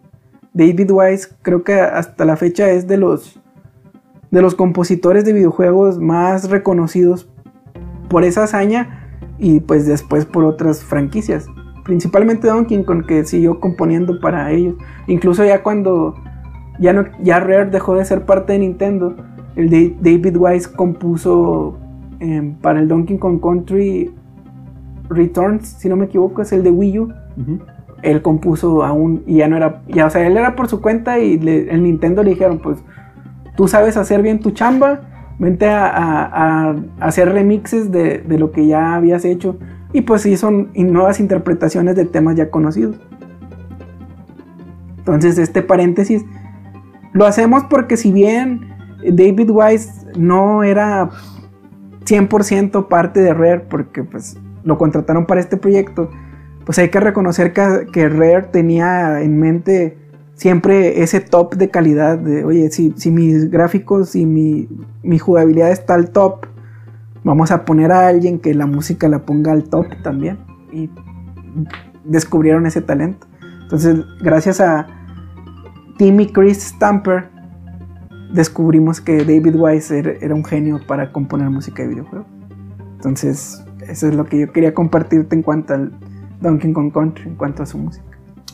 [0.52, 3.40] David Wise creo que hasta la fecha es de los
[4.30, 7.28] de los compositores de videojuegos más reconocidos
[8.08, 11.46] por esa hazaña y pues después por otras franquicias.
[11.84, 14.76] Principalmente Donkey Kong que siguió componiendo para ellos.
[15.08, 16.14] Incluso ya cuando
[16.78, 19.16] ya, no, ya Rare dejó de ser parte de Nintendo,
[19.56, 19.68] el
[20.00, 21.76] David Wise compuso
[22.20, 24.12] em, para el Donkey Kong Country
[25.08, 27.12] Returns, si no me equivoco, es el de Wii U.
[28.02, 31.18] Él compuso aún y ya no era, ya, o sea, él era por su cuenta
[31.18, 32.78] y el Nintendo le dijeron, pues
[33.56, 35.00] tú sabes hacer bien tu chamba,
[35.38, 39.58] vente a, hacer remixes de, lo que ya habías hecho.
[39.92, 42.96] Y pues sí son nuevas interpretaciones de temas ya conocidos.
[44.98, 46.24] Entonces este paréntesis
[47.12, 48.74] lo hacemos porque si bien
[49.06, 51.10] David Wise no era
[52.06, 56.10] 100% parte de Rare porque pues lo contrataron para este proyecto,
[56.64, 59.98] pues hay que reconocer que, Rare tenía en mente
[60.34, 64.68] siempre ese top de calidad de, oye, si, mis gráficos y mi,
[65.02, 66.46] mi, jugabilidad está al top,
[67.22, 70.38] vamos a poner a alguien que la música la ponga al top también.
[70.72, 70.90] Y
[72.04, 73.26] descubrieron ese talento.
[73.62, 74.86] Entonces, gracias a
[75.96, 77.28] Timmy Chris Stamper,
[78.32, 82.26] descubrimos que David Wise era un genio para componer música de videojuegos.
[82.96, 85.92] Entonces, eso es lo que yo quería compartirte en cuanto al
[86.40, 88.06] Donkey Kong Country en cuanto a su música.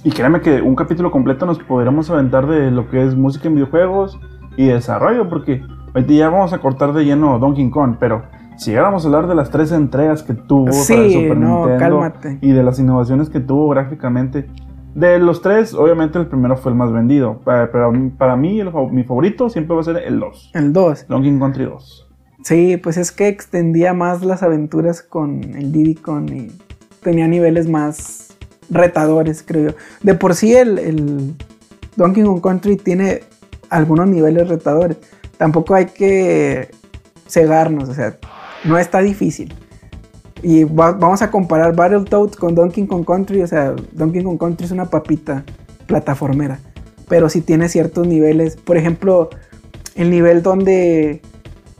[0.02, 3.54] Y créeme que un capítulo completo nos podríamos aventar de lo que es música en
[3.54, 4.18] videojuegos
[4.56, 5.62] y desarrollo, porque
[5.94, 8.22] ahorita ya vamos a cortar de lleno Donkey Kong, pero
[8.56, 12.62] si llegáramos a hablar de las tres entregas que tuvo para Super Nintendo y de
[12.62, 14.48] las innovaciones que tuvo gráficamente,
[14.94, 19.48] de los tres, obviamente el primero fue el más vendido, pero para mí mi favorito
[19.48, 20.50] siempre va a ser el 2.
[20.54, 21.06] El 2.
[21.08, 22.09] Donkey Kong Country 2.
[22.42, 26.52] Sí, pues es que extendía más las aventuras con el Diddy Kong y
[27.02, 28.36] tenía niveles más
[28.70, 29.76] retadores, creo yo.
[30.02, 31.34] De por sí el,
[31.96, 33.22] Donkey Kong Country tiene
[33.68, 34.96] algunos niveles retadores.
[35.36, 36.70] Tampoco hay que
[37.28, 38.16] cegarnos, o sea,
[38.64, 39.54] no está difícil.
[40.42, 44.72] Y vamos a comparar Battletoads con Donkey Kong Country, o sea, Donkey Kong Country es
[44.72, 45.44] una papita
[45.86, 46.58] plataformera,
[47.08, 48.56] pero sí tiene ciertos niveles.
[48.56, 49.28] Por ejemplo,
[49.94, 51.20] el nivel donde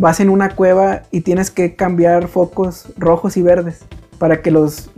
[0.00, 3.80] vas en una cueva y tienes que cambiar focos rojos y verdes
[4.18, 4.88] para que los,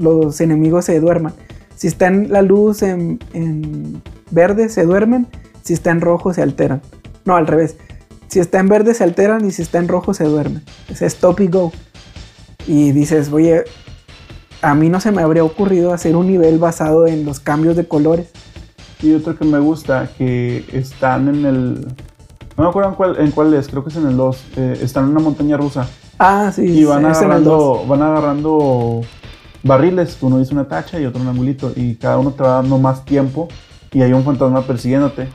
[0.41, 1.35] enemigos se duerman.
[1.75, 3.19] Si está en la luz en,
[4.31, 5.27] verde, se duermen.
[5.63, 6.81] Si está en rojo, se alteran.
[7.25, 7.77] No, al revés.
[8.29, 9.45] Si está en verde, se alteran.
[9.45, 10.63] Y si está en rojo, se duermen.
[10.89, 11.73] Es stop y go.
[12.69, 13.65] Y dices, oye,
[14.61, 17.89] a mí no se me habría ocurrido hacer un nivel basado en los cambios de
[17.89, 18.29] colores.
[19.03, 21.89] Y otro que me gusta, que están en el...
[22.63, 24.45] No me acuerdo en cuál, en cuál es, creo que es en el 2.
[24.55, 25.89] Eh, están en una montaña rusa.
[26.17, 26.63] Ah, sí.
[26.63, 29.01] Y van agarrando, van agarrando
[29.65, 30.17] barriles.
[30.21, 31.73] Uno dice una tacha y otro un angulito.
[31.75, 33.49] Y cada uno te va dando más tiempo.
[33.91, 35.27] Y hay un fantasma persiguiéndote.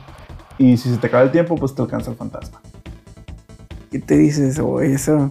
[0.56, 2.62] Y si se te acaba el tiempo, pues te alcanza el fantasma.
[3.92, 5.30] Y te dices, oh, eso.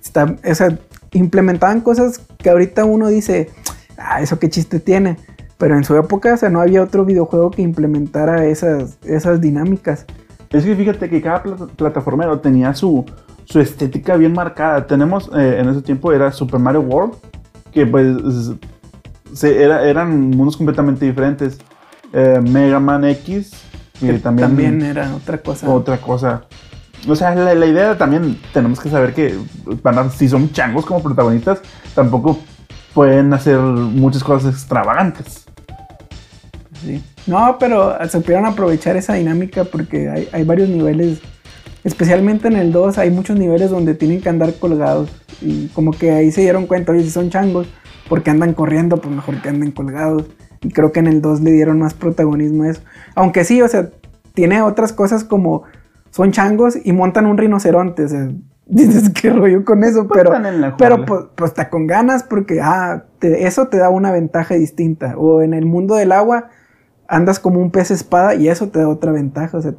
[0.00, 0.78] Está, o sea,
[1.14, 3.50] implementaban cosas que ahorita uno dice,
[3.98, 5.16] ah, eso qué chiste tiene.
[5.58, 10.06] Pero en su época, o sea, no había otro videojuego que implementara esas, esas dinámicas.
[10.50, 13.04] Es que fíjate que cada plataformero tenía su,
[13.44, 14.86] su estética bien marcada.
[14.86, 17.14] Tenemos, eh, en ese tiempo era Super Mario World,
[17.72, 18.06] que pues
[19.32, 21.58] se, era, eran mundos completamente diferentes.
[22.12, 23.50] Eh, Mega Man X,
[23.98, 25.68] que, también, también, era otra cosa.
[25.68, 26.44] Otra cosa.
[27.08, 29.36] O sea, la, la, idea también tenemos que saber que
[29.82, 31.60] van si son changos como protagonistas,
[31.94, 32.38] tampoco
[32.94, 35.46] pueden hacer muchas cosas extravagantes.
[36.86, 37.02] Sí.
[37.26, 41.20] No, pero supieron aprovechar esa dinámica porque hay, hay varios niveles
[41.86, 45.08] Especialmente en el 2 hay muchos niveles donde tienen que andar colgados.
[45.40, 47.68] Y como que ahí se dieron cuenta, oye, si son changos,
[48.08, 50.24] porque andan corriendo, pues mejor que anden colgados.
[50.62, 52.80] Y creo que en el 2 le dieron más protagonismo a eso.
[53.14, 53.90] Aunque sí, o sea,
[54.34, 55.62] tiene otras cosas como
[56.10, 58.02] son changos y montan un rinoceronte.
[58.02, 58.30] O sea,
[58.66, 63.04] dices qué rollo con eso, Pues pero, pero pues, pues está con ganas porque ah,
[63.20, 65.14] te- eso te da una ventaja distinta.
[65.16, 66.48] O en el mundo del agua
[67.08, 69.58] andas como un pez espada y eso te da otra ventaja.
[69.58, 69.74] O sea,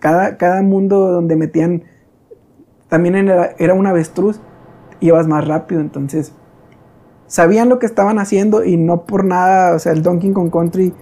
[0.00, 1.84] cada, cada mundo donde metían
[2.88, 4.40] también era, era un avestruz,
[5.00, 5.80] ibas más rápido.
[5.80, 6.32] Entonces,
[7.26, 10.92] sabían lo que estaban haciendo y no por nada, o sea, el Donkey Kong Country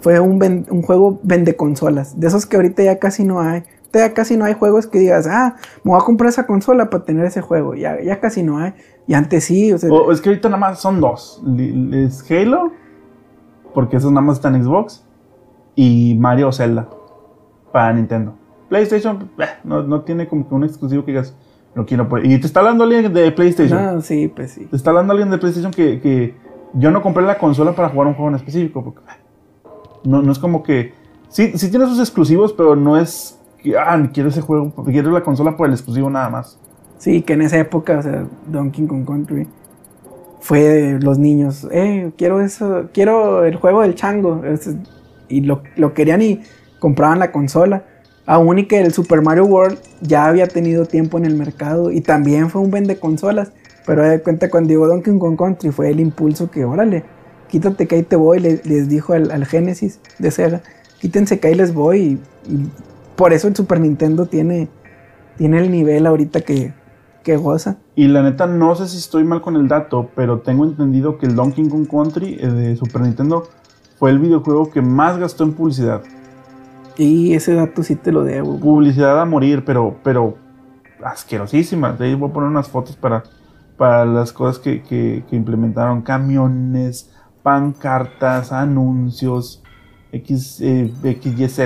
[0.00, 3.64] fue un, un juego vende consolas, de esos que ahorita ya casi no hay.
[3.92, 7.04] Ya casi no hay juegos que digas, ah, me voy a comprar esa consola para
[7.04, 7.74] tener ese juego.
[7.74, 8.72] Ya, ya casi no hay.
[9.06, 11.42] Y antes sí, o es que ahorita nada más son dos.
[11.92, 12.72] Es Halo,
[13.74, 15.04] porque esos nada más están en Xbox,
[15.74, 16.88] y Mario Zelda
[17.72, 18.34] para Nintendo.
[18.68, 21.34] PlayStation eh, no, no tiene como que un exclusivo que digas,
[21.74, 22.08] no quiero.
[22.08, 22.24] por-".
[22.24, 23.94] Y te está hablando alguien de PlayStation.
[23.96, 24.66] no, sí, pues sí.
[24.66, 26.34] Te está hablando alguien de PlayStation que, que
[26.74, 28.82] yo no compré la consola para jugar un juego en específico.
[28.82, 29.68] Porque eh,
[30.04, 30.94] no, no es como que.
[31.28, 33.76] Sí, sí tiene sus exclusivos, pero no es que.
[33.76, 34.72] Ah, quiero ese juego.
[34.86, 36.58] Quiero la consola por el exclusivo nada más.
[36.98, 39.48] Sí, que en esa época, o sea, Donkey Kong Country
[40.40, 44.42] fue de los niños, eh, quiero eso, quiero el juego del chango.
[44.44, 44.74] Es-
[45.32, 46.40] y lo, lo querían y
[46.78, 47.84] compraban la consola.
[48.24, 52.00] Aún y que el Super Mario World ya había tenido tiempo en el mercado y
[52.00, 53.52] también fue un vende consolas.
[53.84, 57.02] Pero de cuenta cuando llegó Donkey Kong Country fue el impulso que, órale,
[57.48, 60.60] quítate que ahí te voy, le- les dijo al, al Genesis de Sega,
[61.00, 61.98] quítense que ahí les voy.
[62.46, 62.70] Y, y
[63.16, 64.68] por eso el Super Nintendo tiene,
[65.36, 66.72] tiene el nivel ahorita que,
[67.24, 67.78] que goza.
[67.96, 71.26] Y la neta, no sé si estoy mal con el dato, pero tengo entendido que
[71.26, 73.48] el Donkey Kong Country eh, de Super Nintendo
[74.02, 76.02] fue el videojuego que más gastó en publicidad.
[76.96, 78.58] Y ese dato sí te lo debo.
[78.58, 80.34] Publicidad a morir, pero, pero
[81.04, 81.92] asquerosísima.
[81.92, 83.22] De ahí voy a poner unas fotos para,
[83.76, 86.02] para las cosas que, que- que implementaron.
[86.02, 89.62] Camiones, pancartas, anuncios,
[90.10, 91.60] X, eh, XYZ.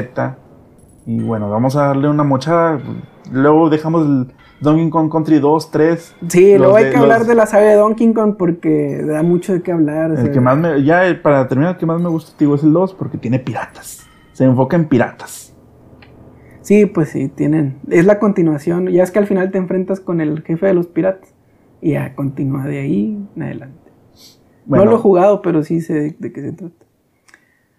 [1.07, 2.79] Y bueno, vamos a darle una mochada.
[3.33, 6.15] Luego dejamos el Donkey Kong Country 2, 3.
[6.29, 9.23] Sí, luego hay de- que hablar los- de la saga de Donkey Kong porque da
[9.23, 10.11] mucho de qué hablar.
[10.11, 12.33] o El sea, que más me, ya eh, para terminar, el que más me gusta
[12.39, 14.07] digo, es el 2 porque tiene piratas.
[14.33, 15.55] Se enfoca en piratas.
[16.63, 17.79] Sí, pues sí, tienen.
[17.89, 18.89] Es la continuación.
[18.89, 21.33] Ya es que al final te enfrentas con el jefe de los piratas.
[21.81, 23.91] Y ya continúa de ahí en adelante.
[24.65, 26.75] Bueno, No lo he jugado, pero sí sé de, de qué se trata.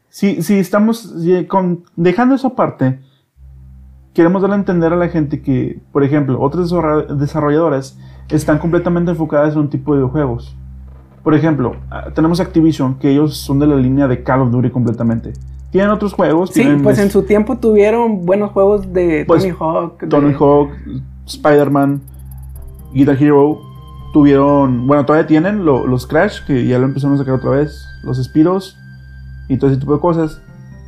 [0.09, 1.13] si, si estamos
[1.49, 2.99] con- dejando eso aparte,
[4.17, 7.97] queremos darle a entender a la gente que, por ejemplo, otras desarroll- desarrolladoras
[8.29, 10.55] están completamente enfocadas en un tipo de videojuegos.
[11.23, 14.71] Por ejemplo, ah, tenemos Activision, que ellos son de la línea de Call of Duty
[14.71, 15.33] completamente.
[15.69, 16.49] Tienen otros juegos.
[16.49, 19.99] Sí, tienen pues en su tiempo tuvieron buenos juegos de Pues, Tony Hawk.
[20.01, 20.69] de- Tony Hawk,
[21.27, 22.01] Spider-Man,
[22.93, 23.59] Guitar Hero,
[24.13, 27.85] tuvieron, bueno, todavía tienen lo- los Crash, que ya lo empezaron a sacar otra vez,
[28.03, 28.77] los Spiros
[29.47, 30.41] y todo ese tipo de cosas.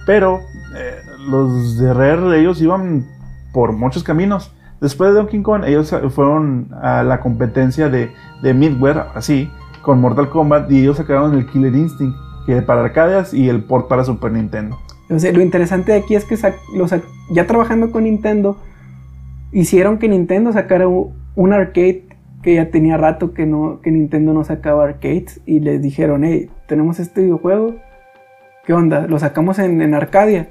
[0.07, 0.39] Pero
[0.75, 0.95] eh,
[1.29, 3.05] los de Rare, ellos iban
[3.53, 4.53] por muchos caminos.
[4.81, 9.49] Después de Donkey Kong, ellos fueron a la competencia de, Midware, así,
[9.81, 13.87] con Mortal Kombat, y ellos sacaron el Killer Instinct, que para arcades y el port
[13.87, 14.79] para Super Nintendo.
[15.09, 16.37] Lo interesante de aquí es que
[17.31, 18.57] ya trabajando con Nintendo,
[19.51, 22.05] hicieron que Nintendo sacara un arcade
[22.41, 26.49] que ya tenía rato que, no, que Nintendo no sacaba arcades y les dijeron, hey,
[26.67, 27.75] tenemos este videojuego,
[28.65, 29.07] ¿qué onda?
[29.07, 30.47] ¿Lo sacamos en, en Arcadia?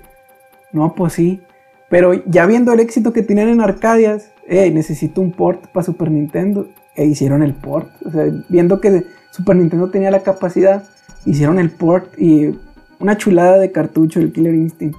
[0.72, 1.40] No, pues sí.
[1.88, 6.10] Pero ya viendo el éxito que tenían en Arcadias, hey, necesito un port para Super
[6.10, 6.68] Nintendo.
[6.94, 7.88] E hicieron el port.
[8.04, 10.82] O sea, viendo que Super Nintendo tenía la capacidad,
[11.24, 12.58] hicieron el port y
[12.98, 14.96] una chulada de cartucho, el Killer Instinct.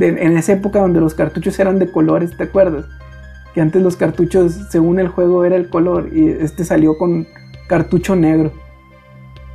[0.00, 2.86] En esa época donde los cartuchos eran de colores, ¿te acuerdas?
[3.52, 7.26] Que antes los cartuchos, según el juego, era el color y este salió con
[7.68, 8.52] cartucho negro.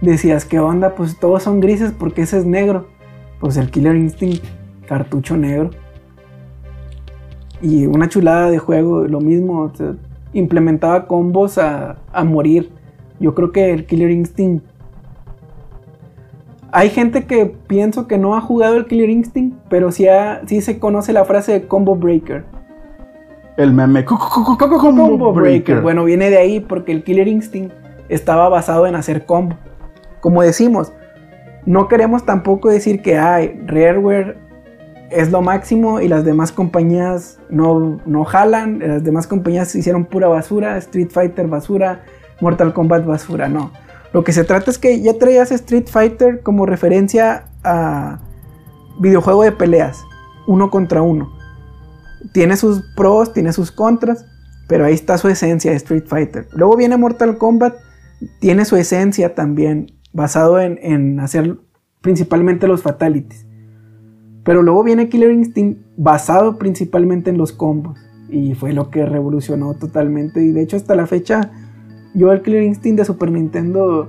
[0.01, 0.93] Decías, ¿qué onda?
[0.93, 2.87] Pues todos son grises porque ese es negro.
[3.39, 4.43] Pues el Killer Instinct,
[4.87, 5.71] cartucho negro.
[7.61, 9.93] Y una chulada de juego, lo mismo, o sea,
[10.33, 12.69] implementaba combos a, a morir.
[13.19, 14.63] Yo creo que el Killer Instinct
[16.71, 20.61] hay gente que pienso que no ha jugado el Killer Instinct, pero sí, ha- sí
[20.61, 22.43] se conoce la frase de Combo Breaker.
[23.55, 24.05] El meme.
[24.05, 25.81] Combo Breaker.
[25.81, 27.73] Bueno, viene de ahí porque el Killer Instinct
[28.09, 29.55] estaba basado en hacer combo.
[30.19, 30.93] Como decimos,
[31.65, 34.37] no queremos tampoco decir que ay, Rareware
[35.11, 40.27] es lo máximo y las demás compañías no, no jalan, las demás compañías hicieron pura
[40.27, 42.03] basura, Street Fighter basura,
[42.41, 43.71] Mortal Kombat basura, no.
[44.13, 48.19] Lo que se trata es que ya traías Street Fighter como referencia a
[48.99, 50.03] videojuego de peleas,
[50.47, 51.31] uno contra uno.
[52.33, 54.25] Tiene sus pros, tiene sus contras,
[54.67, 56.47] pero ahí está su esencia de Street Fighter.
[56.51, 57.75] Luego viene Mortal Kombat,
[58.39, 61.57] tiene su esencia también, basado en, en hacer
[62.01, 63.46] principalmente los fatalities.
[64.47, 67.99] Pero luego viene Killer Instinct basado principalmente en los combos.
[68.29, 70.41] Y fue lo que revolucionó totalmente.
[70.41, 71.51] Y de hecho hasta la fecha
[72.13, 74.07] yo al Killer Instinct de Super Nintendo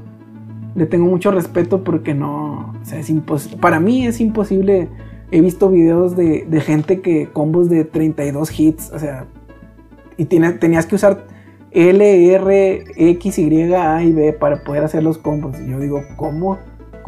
[0.76, 2.72] le tengo mucho respeto porque no...
[2.80, 3.58] O sea, es imposible.
[3.58, 4.88] Para mí es imposible.
[5.32, 8.92] He visto videos de, de gente que combos de 32 hits.
[8.92, 9.26] O sea...
[10.16, 11.26] Y tenías que usar
[11.72, 15.58] L, R, X, Y, A y B para poder hacer los combos.
[15.60, 16.58] Y yo digo, ¿cómo?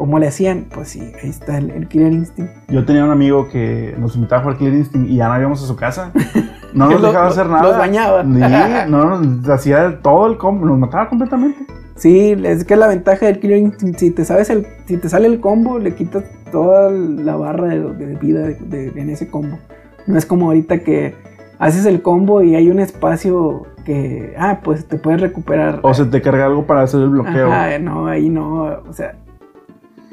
[0.01, 0.65] ¿Cómo le hacían?
[0.73, 2.51] Pues sí, ahí está el, Killer Instinct.
[2.69, 5.63] Yo tenía un amigo que nos invitaba a jugar Killer Instinct y ya no íbamos
[5.63, 6.11] a su casa.
[6.73, 7.61] No nos dejaba hacer nada.
[7.61, 8.23] Nos bañaba.
[8.23, 11.59] Sí, no, nos hacía todo el combo, nos mataba completamente.
[11.97, 15.27] Sí, es que la ventaja del Killer Instinct, si te sabes el, si te sale
[15.27, 19.59] el combo, le quitas toda la barra de, vida en ese combo.
[20.07, 21.13] No es como ahorita que
[21.59, 25.79] haces el combo y hay un espacio que, ah, pues te puedes recuperar.
[25.83, 27.51] O se te carga algo para hacer el bloqueo.
[27.51, 29.15] Ah, no, ahí no, o sea,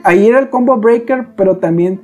[0.05, 2.01] ahí era el combo breaker, pero también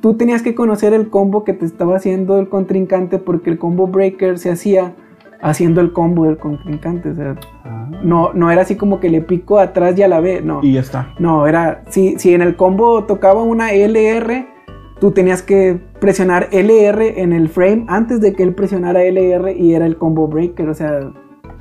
[0.00, 3.86] tú tenías que conocer el combo que te estaba haciendo el contrincante porque el combo
[3.86, 4.94] breaker se hacía
[5.42, 7.10] haciendo el combo del contrincante.
[7.10, 7.90] O sea, ah.
[8.02, 10.60] no, no era así como que le pico atrás y a la vez, no.
[10.62, 11.14] Y ya está.
[11.18, 14.46] No, era, si, si en el combo tocaba una LR,
[15.00, 19.74] tú tenías que presionar LR en el frame antes de que él presionara LR y
[19.74, 20.68] era el combo breaker.
[20.68, 21.10] O sea,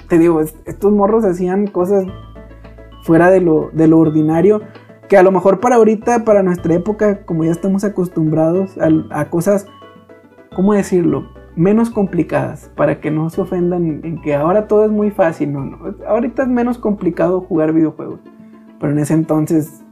[0.08, 2.06] te digo, estos morros hacían cosas
[3.04, 4.62] fuera de lo, de lo ordinario
[5.10, 8.78] que a lo mejor para ahorita, para nuestra época, como ya estamos acostumbrados
[9.10, 9.66] a, cosas,
[10.56, 11.28] ¿cómo decirlo?
[11.56, 15.52] Menos complicadas, para que no se ofendan en que ahora todo es muy fácil.
[15.52, 18.20] No, ahorita es menos complicado jugar videojuegos.
[18.80, 19.84] Pero en ese entonces,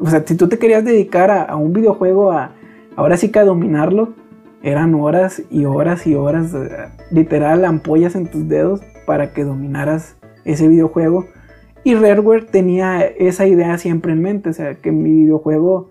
[0.00, 2.50] o sea, si tú te querías dedicar a, un videojuego, a,
[2.96, 4.14] ahora sí que a dominarlo,
[4.60, 10.16] eran horas y horas y horas, eh, literal, ampollas en tus dedos para que dominaras
[10.44, 11.26] ese videojuego
[11.86, 15.90] y Rareware tenía esa idea siempre en mente, o sea, que mi videojuego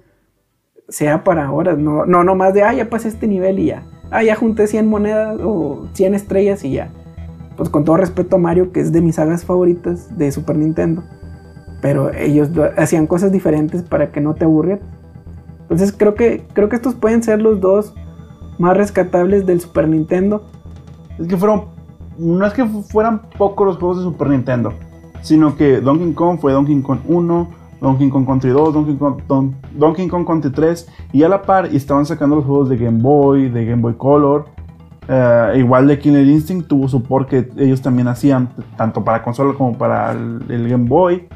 [0.89, 4.21] sea para ahora, no, no nomás de, ah, ya pasé este nivel y ya, ah,
[4.21, 6.91] ya junté 100 monedas o 100 estrellas y ya.
[7.55, 11.01] Pues con todo respeto a Mario, que es de mis sagas favoritas de Super Nintendo,
[11.81, 14.83] pero ellos hacían cosas diferentes para que no te aburrieras.
[15.61, 17.95] Entonces creo que, creo que estos pueden ser los dos
[18.59, 20.45] más rescatables del Super Nintendo.
[21.17, 21.69] Es que fueron,
[22.17, 24.73] no es que fueran pocos los juegos de Super Nintendo
[25.25, 27.49] sino que Donkey Kong fue Donkey Kong 1,
[27.81, 32.05] Donkey Kong Country 2, Donkey Kong, Donkey Kong Country 3 y a la par estaban
[32.05, 34.45] sacando los juegos de Game Boy, de Game Boy Color.
[35.07, 39.75] Eh, igual de Killer Instinct tuvo support que ellos también hacían tanto para consola como
[39.75, 41.27] para el, Game Boy.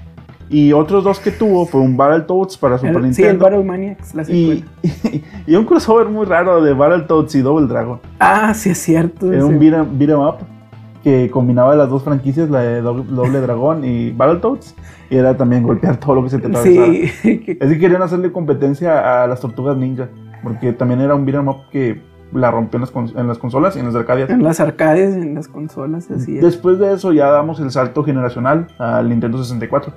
[0.51, 3.15] Y otros dos que tuvo fue un Battletoads para Super Nintendo.
[3.15, 4.65] Sí, el Battle Maniacs, la y,
[5.47, 7.99] y, un crossover muy raro de Battletoads y Double Dragon.
[8.19, 9.31] Ah, sí, es cierto.
[9.31, 10.58] Era un beat em up
[11.03, 14.75] que combinaba las dos franquicias, la de Doble Dragón y Battletoads,
[15.09, 16.87] y era también golpear todo lo que se te atravesara.
[17.21, 17.57] Sí.
[17.59, 20.09] Es que querían hacerle competencia a las Tortugas Ninja,
[20.43, 22.01] porque también era un beat'em up que
[22.33, 22.81] la rompió en
[23.27, 24.29] las, consolas y en las arcadias.
[24.29, 26.43] En las arcades, en las consolas, así es.
[26.43, 29.91] Después de eso ya damos el salto generacional al Nintendo 64.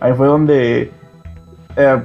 [0.00, 0.90] Ahí fue donde...
[1.76, 2.02] Eh,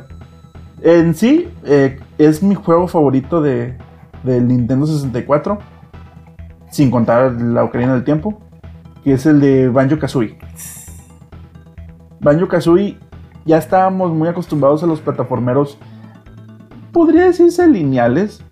[0.81, 3.75] en sí, eh, es mi juego favorito de,
[4.23, 5.57] del Nintendo 64
[6.75, 8.37] sin contar la Ocarina del Tiempo,
[9.01, 10.37] que es el de Banjo Kazooie.
[12.19, 12.97] Banjo Kazooie
[13.45, 15.77] ya estábamos muy acostumbrados a los plataformeros,
[16.91, 18.43] podría decirse lineales.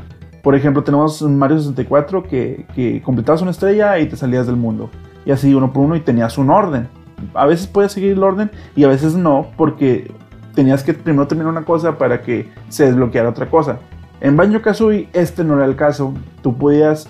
[0.42, 4.90] Por ejemplo, tenemos Mario 64 que, que completabas una estrella y te salías del mundo.
[5.26, 6.88] Y así uno por uno y tenías un orden.
[7.34, 10.14] A veces puedes seguir el orden y a veces no, porque
[10.56, 13.80] tenías que primero terminar una cosa para que se desbloqueara otra cosa.
[14.22, 16.14] En Banjo Kazooie este no era el caso.
[16.42, 17.10] Tú podías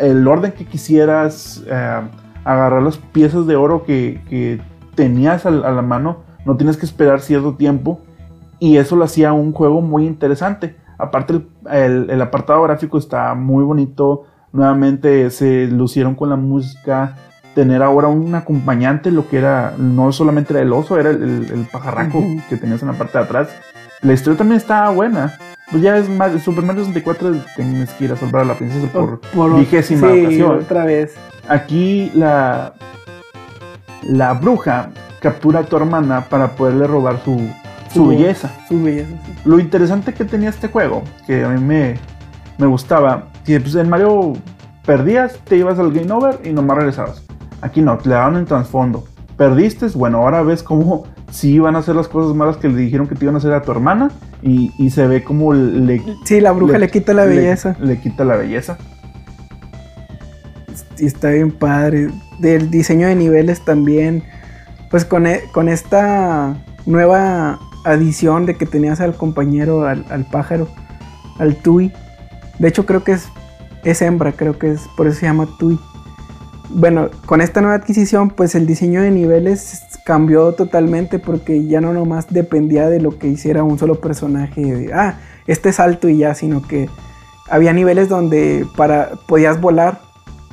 [0.00, 2.00] el orden que quisieras, eh,
[2.44, 4.60] agarrar las piezas de oro que,
[4.94, 8.00] tenías a, la mano, no tienes que esperar cierto tiempo
[8.58, 10.76] y eso lo hacía un juego muy interesante.
[10.98, 11.40] Aparte
[11.70, 17.16] el, apartado gráfico está muy bonito, nuevamente se lucieron con la música,
[17.54, 22.20] tener ahora un acompañante, lo que era, no solamente era el oso, era el, pajarraco
[22.48, 23.48] que tenías en la parte de atrás.
[24.02, 25.38] La historia también estaba buena.
[25.70, 28.86] Pues ya es más, Super Mario 64 tienes que ir a salvar a la princesa
[28.90, 29.20] por,
[29.58, 30.58] vigésima ocasión.
[30.60, 31.14] otra vez.
[31.46, 32.72] Aquí la,
[34.02, 34.90] la bruja
[35.20, 37.38] captura a tu hermana para poderle robar su,
[37.92, 38.50] su, belleza.
[38.66, 39.10] Su belleza,
[39.44, 41.96] Lo interesante que tenía este juego, que a mí me,
[42.56, 44.34] me gustaba, que pues en Mario
[44.86, 47.22] perdías, te ibas al game over y nomás regresabas.
[47.60, 49.04] Aquí no, te le daban en trasfondo.
[49.36, 53.06] Perdiste, bueno, ahora ves cómo si iban a hacer las cosas malas que le dijeron
[53.06, 54.10] que te iban a hacer a tu hermana
[54.42, 56.02] y, se ve como le...
[56.24, 57.76] Sí, la bruja le, quita la belleza.
[57.80, 58.78] Le, quita la belleza.
[60.98, 62.10] Y está bien padre.
[62.38, 64.22] Del diseño de niveles también.
[64.90, 70.68] Pues con, e, con esta nueva adición de que tenías al compañero, al, al pájaro,
[71.38, 71.92] al Tui.
[72.58, 73.28] De hecho, creo que es,
[73.84, 75.78] es hembra, creo que es por eso se llama Tui.
[76.70, 81.92] Bueno, con esta nueva adquisición, pues el diseño de niveles cambió totalmente porque ya no
[81.92, 86.34] nomás dependía de lo que hiciera un solo personaje, de, ah, este salto y ya,
[86.34, 86.88] sino que
[87.50, 90.00] había niveles donde para podías volar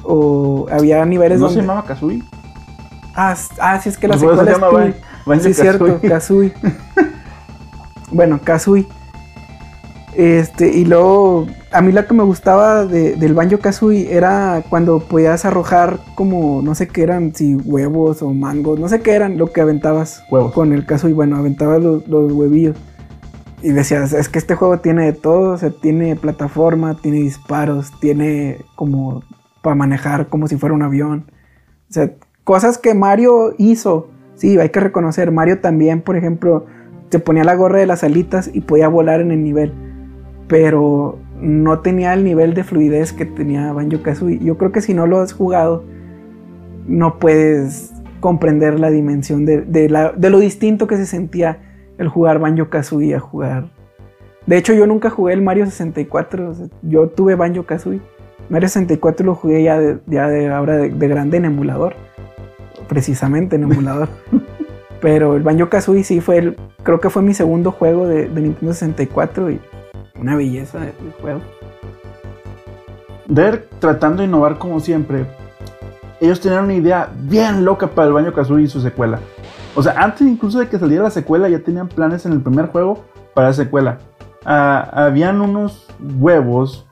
[0.03, 1.61] o había niveles ¿No donde...
[1.61, 2.23] se llamaba Kazooie?
[3.15, 4.93] Ah, ah, sí, es que la Por eso secuela se es llama
[5.25, 6.51] Banjo Sí, es cierto, Kazooie.
[6.51, 6.53] Kazooie.
[8.11, 8.87] bueno, Kazooie.
[10.17, 14.99] Este, y luego, a mí lo que me gustaba de- del Banjo Kazooie era cuando
[14.99, 19.37] podías arrojar como, no sé qué eran, si huevos o mangos, no sé qué eran
[19.37, 20.53] lo que aventabas Huevos.
[20.53, 21.13] con el Kazooie.
[21.13, 22.77] Bueno, aventabas los, los huevillos.
[23.61, 27.91] Y decías, es que este juego tiene de todo, o sea, tiene plataforma, tiene disparos,
[27.99, 29.23] tiene como
[29.61, 31.25] para manejar como si fuera un avión.
[31.89, 32.11] O sea,
[32.43, 34.07] cosas que Mario hizo.
[34.35, 36.65] Sí, hay que reconocer, Mario también, por ejemplo,
[37.09, 39.73] se ponía la gorra de las alitas y podía volar en el nivel.
[40.47, 44.39] Pero no tenía el nivel de fluidez que tenía Banjo Kazooie.
[44.43, 45.83] Yo creo que si no lo has jugado,
[46.87, 51.59] no puedes comprender la dimensión de, de la- de lo distinto que se sentía
[51.97, 53.69] el jugar Banjo Kazooie a jugar.
[54.45, 56.49] De hecho, yo nunca jugué el Mario 64.
[56.49, 58.01] o sea, yo tuve Banjo Kazooie.
[58.49, 61.95] Mario 64 lo jugué ya de, ya de ahora de, de grande en emulador.
[62.87, 64.07] Precisamente en emulador.
[65.01, 66.55] Pero el Banjo Kazooie sí fue el.
[66.83, 69.59] Creo que fue mi segundo juego de, de Nintendo 64 y
[70.19, 71.41] una belleza de, de juego.
[73.27, 75.25] Rare, tratando de innovar como siempre,
[76.21, 79.19] ellos tenían una idea bien loca para el Banjo Kazooie y su secuela.
[79.75, 82.67] O sea, antes incluso de que saliera la secuela, ya tenían planes en el primer
[82.67, 83.99] juego para la secuela.
[84.45, 85.87] Ah, habían unos
[86.19, 86.85] huevos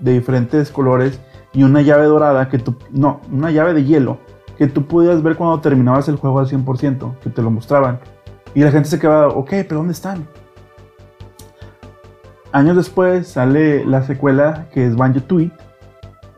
[0.00, 1.20] de diferentes colores
[1.52, 2.74] y una llave dorada que tú.
[2.90, 4.18] No, una llave de hielo
[4.58, 8.00] que tú podías ver cuando terminabas el juego al 100%, que te lo mostraban.
[8.54, 10.26] Y la gente se quedaba, ok, pero ¿dónde están?
[12.56, 15.50] Años después sale la secuela que es Banjo Tooie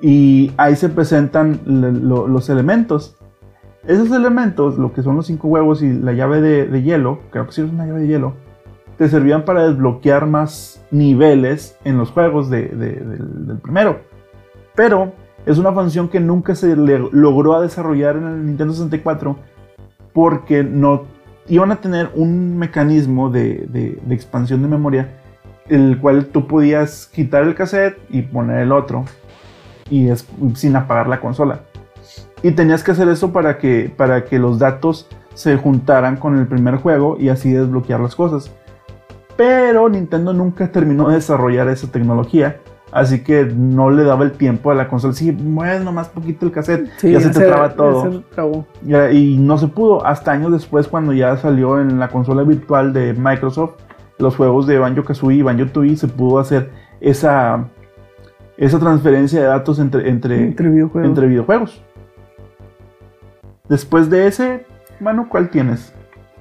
[0.01, 3.15] y ahí se presentan los elementos.
[3.87, 7.53] Esos elementos, lo que son los cinco huevos y la llave de, hielo, creo que
[7.53, 8.33] sí es una llave de hielo,
[8.97, 14.01] te servían para desbloquear más niveles en los juegos de- de- del, primero.
[14.75, 15.13] Pero
[15.47, 19.37] es una función que nunca se le logró desarrollar en el Nintendo 64
[20.13, 21.05] porque no
[21.47, 25.18] iban a tener un mecanismo de expansión de memoria
[25.69, 29.05] el cual tú podías quitar el cassette y poner el otro
[29.91, 31.61] y es sin apagar la consola.
[32.43, 36.47] Y tenías que hacer eso para que, para que los datos se juntaran con el
[36.47, 38.53] primer juego y así desbloquear las cosas.
[39.37, 42.59] Pero Nintendo nunca terminó de desarrollar esa tecnología.
[42.91, 45.13] Así que no le daba el tiempo a la consola.
[45.13, 48.25] Si mueves nomás poquito el cassette, ya se te traba todo.
[49.13, 53.13] y no se pudo hasta años después cuando ya salió en la consola virtual de
[53.13, 53.75] Microsoft
[54.19, 57.69] los juegos de Banjo Kazooie y Banjo Tooie se pudo hacer esa
[58.57, 61.09] esa transferencia de datos entre entre, Entre videojuegos.
[61.09, 61.83] entre videojuegos.
[63.69, 64.67] Después de ese,
[64.99, 65.93] mano, ¿cuál tienes?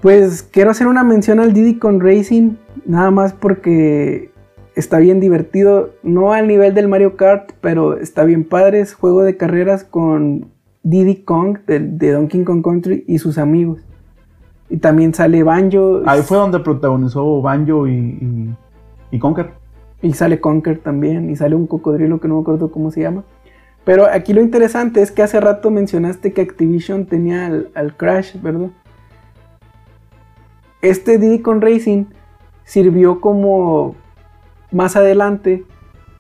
[0.02, 2.54] Pues quiero hacer una mención al Diddy con Racing,
[2.86, 4.32] nada más porque
[4.76, 9.24] está bien divertido, no al nivel del Mario Kart, pero está bien padre, es juego
[9.24, 10.52] de carreras con
[10.84, 13.87] Diddy Kong de, de Donkey Kong Country y sus amigos.
[14.70, 18.56] Y también sale Banjo Ahí fue donde protagonizó Banjo y, y,
[19.12, 19.52] y Conker.
[20.02, 23.24] y sale Conker también y sale un cocodrilo que no me acuerdo cómo se llama.
[23.86, 28.36] Pero aquí lo interesante es que hace rato mencionaste que Activision tenía al, al Crash,
[28.42, 28.70] ¿verdad?
[30.82, 32.06] Este Diddy con Racing
[32.66, 33.96] sirvió como
[34.72, 35.64] más adelante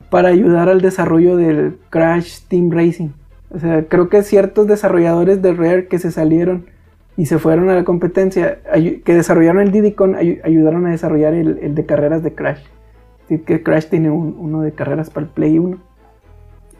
[0.10, 3.10] para ayudar al desarrollo del Crash Team Racing.
[3.54, 6.66] O sea, creo que ciertos desarrolladores de Rare que se salieron
[7.18, 8.60] y se fueron a la competencia,
[9.04, 12.62] que desarrollaron el Diddy Con, ayu- ayudaron a desarrollar el, el de carreras de Crash.
[13.26, 15.78] Así que Crash tiene un- uno de carreras para el Play 1.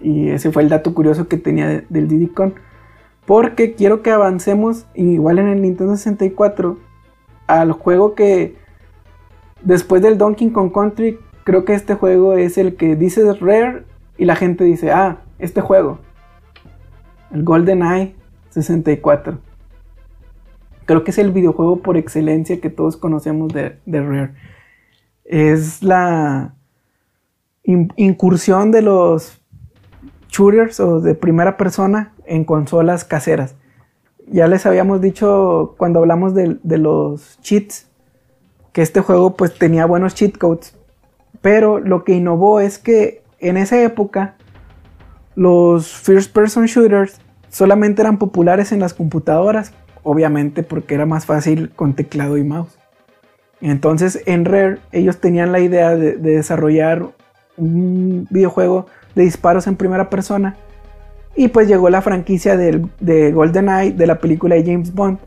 [0.02, 2.54] Y ese fue el dato curioso que tenía de- del Diddy Con.
[3.26, 6.78] Porque quiero que avancemos, igual en el Nintendo 64,
[7.48, 8.56] al juego que
[9.64, 13.84] después del Donkey Kong Country, creo que este juego es el que dice Rare
[14.18, 16.00] y la gente dice, ah, este juego.
[17.32, 18.16] El GoldenEye
[18.52, 19.40] 64.
[20.88, 24.32] Creo que es el videojuego por excelencia que todos conocemos de, Rare.
[25.26, 26.56] Es la
[27.64, 29.40] in- incursión de los
[30.30, 33.56] shooters o de primera persona en consolas caseras.
[34.32, 37.88] Ya les habíamos dicho cuando hablamos de, de los cheats
[38.74, 40.76] que este juego pues tenía buenos cheat codes.
[41.42, 44.36] Pero lo que innovó es que en esa época
[45.36, 47.20] los first person shooters
[47.50, 49.74] solamente eran populares en las computadoras,
[50.08, 52.78] obviamente porque era más fácil con teclado y mouse.
[53.60, 57.08] Entonces en Rare ellos tenían la idea de, desarrollar
[57.58, 58.86] un videojuego
[59.16, 60.56] de disparos en primera persona.
[61.36, 65.20] Y pues llegó la franquicia de GoldenEye, de la película de James Bond.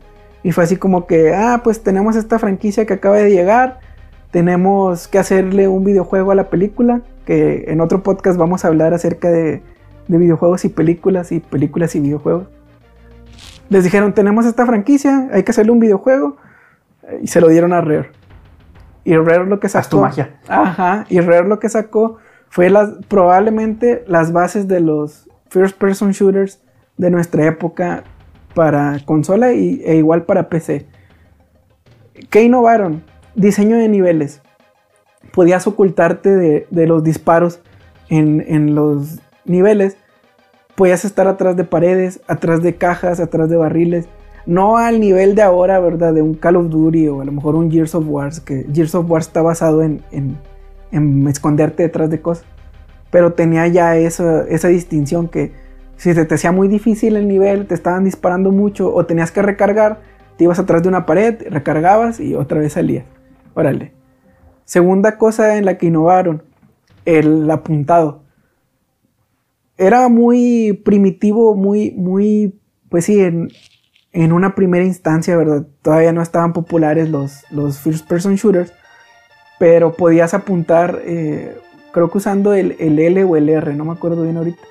[0.43, 3.79] Y fue así como que, ah, pues tenemos esta franquicia que acaba de llegar.
[4.31, 7.01] Tenemos que hacerle un videojuego a la película.
[7.25, 9.61] Que en otro podcast vamos a hablar acerca de,
[10.07, 12.47] de videojuegos y películas y películas y videojuegos.
[13.71, 16.35] Les dijeron, tenemos esta franquicia, hay que hacerle un videojuego.
[17.21, 18.11] Y se lo dieron a Rare.
[19.05, 19.87] Y Rare lo que sacó.
[19.89, 20.35] tu magia.
[20.49, 21.05] Ajá.
[21.07, 22.17] Y Rare lo que sacó
[22.49, 26.61] fue las, probablemente las bases de los first person shooters
[26.97, 28.03] de nuestra época
[28.53, 30.85] para consola y, e igual para PC.
[32.29, 33.03] ¿Qué innovaron?
[33.35, 34.41] Diseño de niveles.
[35.31, 36.35] Podías ocultarte
[36.69, 37.61] de, los disparos
[38.09, 39.95] en, en, los niveles.
[40.81, 44.09] Podías estar atrás de paredes, atrás de cajas, atrás de barriles
[44.47, 46.11] no al nivel de ahora, ¿verdad?
[46.11, 48.95] De un Call of Duty o a lo mejor un Gears of War, que Gears
[48.95, 50.01] of War está basado en,
[51.27, 52.45] esconderte detrás de cosas.
[53.11, 55.51] Pero tenía ya esa, esa distinción que
[55.97, 59.99] si te hacía muy difícil el nivel, te estaban disparando mucho o tenías que recargar,
[60.35, 63.05] te ibas atrás de una pared, recargabas y otra vez salías.
[63.53, 63.93] Órale.
[64.65, 66.41] Segunda cosa en la que innovaron,
[67.05, 68.23] el apuntado.
[69.81, 73.49] Era muy primitivo, muy, muy, pues sí, en,
[74.13, 75.65] en una primera instancia, ¿verdad?
[75.81, 78.71] Todavía no estaban populares los, los first person shooters,
[79.57, 81.57] pero podías apuntar, eh,
[81.91, 84.61] creo que usando el, L o el R, no me acuerdo bien ahorita.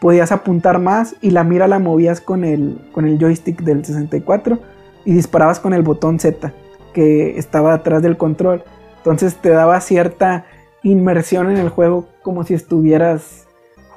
[0.00, 4.58] Podías apuntar más y la mira la movías con el, con el joystick del 64
[5.04, 6.52] y disparabas con el botón Z
[6.92, 8.64] que estaba atrás del control.
[8.96, 10.46] Entonces te daba cierta
[10.82, 13.47] inmersión en el juego como si estuvieras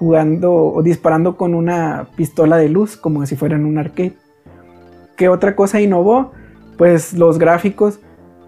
[0.01, 4.13] jugando o disparando con una pistola de luz, como si fuera en un arcade.
[5.15, 6.31] ¿Qué otra cosa innovó?
[6.75, 7.99] Pues los gráficos.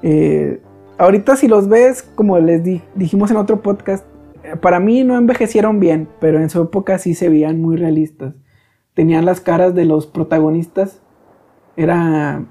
[0.01, 0.63] Eh,
[0.97, 2.63] ahorita si los ves, como les
[2.95, 4.03] dijimos en otro podcast,
[4.43, 8.33] eh, para mí no envejecieron bien, pero en su época sí se veían muy realistas.
[8.95, 11.03] Tenían las caras de los protagonistas.
[11.77, 12.45] Era,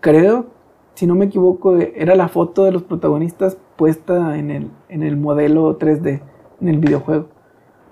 [0.00, 0.48] creo,
[0.92, 5.16] si no me equivoco, era la foto de los protagonistas puesta en el, en el
[5.16, 6.20] modelo 3D,
[6.60, 7.33] en el videojuego.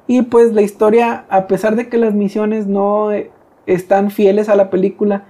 [0.06, 3.30] Y pues la historia, a pesar de que las misiones no eh,
[3.66, 5.24] están fieles a la película,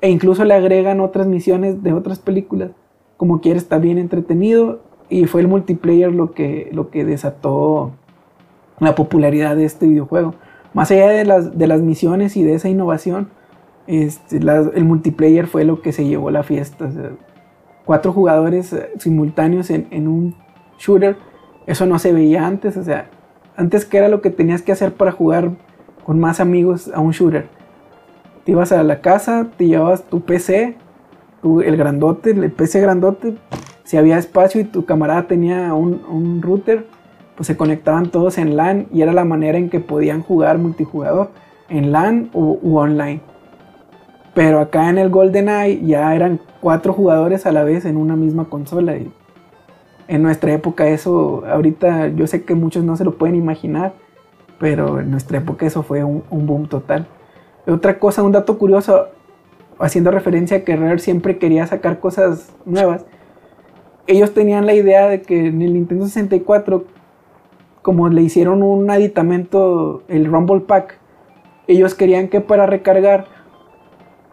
[0.00, 2.70] e incluso le agregan otras misiones de otras películas.
[3.16, 4.80] Como quiere, está bien entretenido.
[5.08, 7.92] Y fue el multiplayer lo que, lo que desató
[8.78, 10.34] la popularidad de este videojuego.
[10.72, 13.28] Más allá de las, de las misiones y de esa innovación,
[13.86, 16.88] este, el multiplayer fue lo que se llevó la fiesta.
[17.84, 20.36] cuatro jugadores eh, simultáneos en, en, un
[20.78, 21.16] shooter,
[21.66, 22.76] eso no se veía antes.
[22.76, 23.10] O sea,
[23.60, 25.50] antes que era lo que tenías que hacer para jugar
[26.04, 27.60] con más amigos a un shooter
[28.44, 30.76] te ibas a la casa, te llevabas tu PC,
[31.42, 33.34] el grandote, el PC grandote,
[33.84, 36.86] si había espacio y tu camarada tenía un, router,
[37.36, 41.30] pues se conectaban todos en LAN y era la manera en que podían jugar multijugador,
[41.68, 43.20] en LAN u, online.
[44.34, 48.44] Pero acá en el GoldenEye ya eran cuatro jugadores a la vez en una misma
[48.44, 48.96] consola.
[48.96, 49.12] Y
[50.10, 53.92] en nuestra época eso, ahorita yo sé que muchos no se lo pueden imaginar,
[54.58, 57.06] pero en nuestra época eso fue un boom total.
[57.64, 59.06] Otra cosa, un dato curioso,
[59.78, 63.06] haciendo referencia a que Rare siempre quería sacar cosas nuevas.
[64.08, 66.84] Ellos tenían la idea de que en el Nintendo 64,
[67.82, 70.98] como le hicieron un aditamento, el Rumble Pack,
[71.68, 73.26] ellos querían que para recargar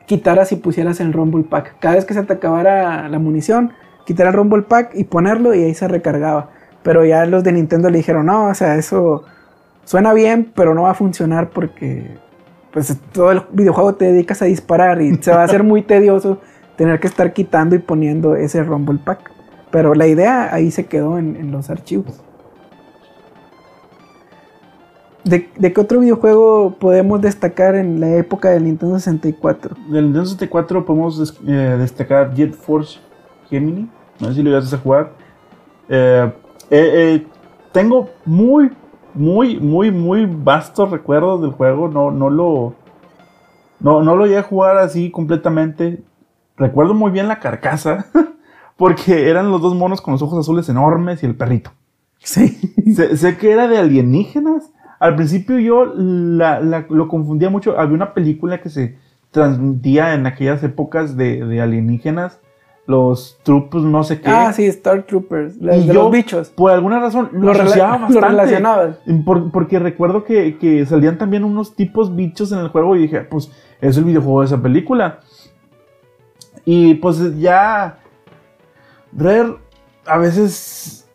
[0.07, 1.75] quitaras y pusieras el Rumble Pack.
[1.80, 3.73] Cada vez que se te acabara la munición,
[4.07, 6.49] quitar el Rumble Pack y ponerlo y ahí se recargaba.
[6.81, 9.25] Pero ya los de Nintendo le dijeron, no, o sea, eso
[9.83, 12.17] suena bien, pero no va a funcionar porque
[12.71, 16.39] pues todo el videojuego te dedicas a disparar y se va a hacer muy tedioso
[16.77, 19.29] tener que estar quitando y poniendo ese Rumble Pack.
[19.71, 22.21] Pero la idea ahí se quedó en, los archivos.
[25.25, 29.75] ¿De, qué otro videojuego podemos destacar en la época del Nintendo 64?
[29.89, 32.99] Del Nintendo 64 podemos eh, destacar Jet Force
[33.49, 33.89] Gemini.
[34.20, 35.13] No sé si lo ibas a jugar.
[35.89, 36.32] Eh,
[36.70, 37.28] eh,
[37.72, 38.72] tengo muy
[39.18, 41.89] muy, muy, muy vastos recuerdos del juego.
[41.89, 42.76] No, no lo.
[43.80, 46.03] No, no lo llegué a jugar así completamente.
[46.55, 48.07] Recuerdo muy bien la carcasa.
[48.78, 51.72] Porque eran los dos monos con los ojos azules enormes y el perrito.
[52.20, 52.47] Sí.
[53.15, 54.72] Sé, que era de alienígenas.
[54.99, 57.80] Al principio yo lo confundía mucho.
[57.80, 58.97] Había una película que se
[59.32, 62.39] transmitía en aquellas épocas de, de alienígenas
[62.88, 64.29] los troopers, no sé qué.
[64.29, 66.49] Ah, sí, Star Troopers, de los bichos.
[66.49, 68.07] Por alguna razón lo, asociaba
[69.51, 73.97] porque recuerdo que, salían también unos tipos bichos en el juego y dije, pues es
[73.97, 75.19] el videojuego de esa película.
[76.65, 77.99] Y pues ya.
[79.13, 79.55] Rare
[80.05, 81.09] a veces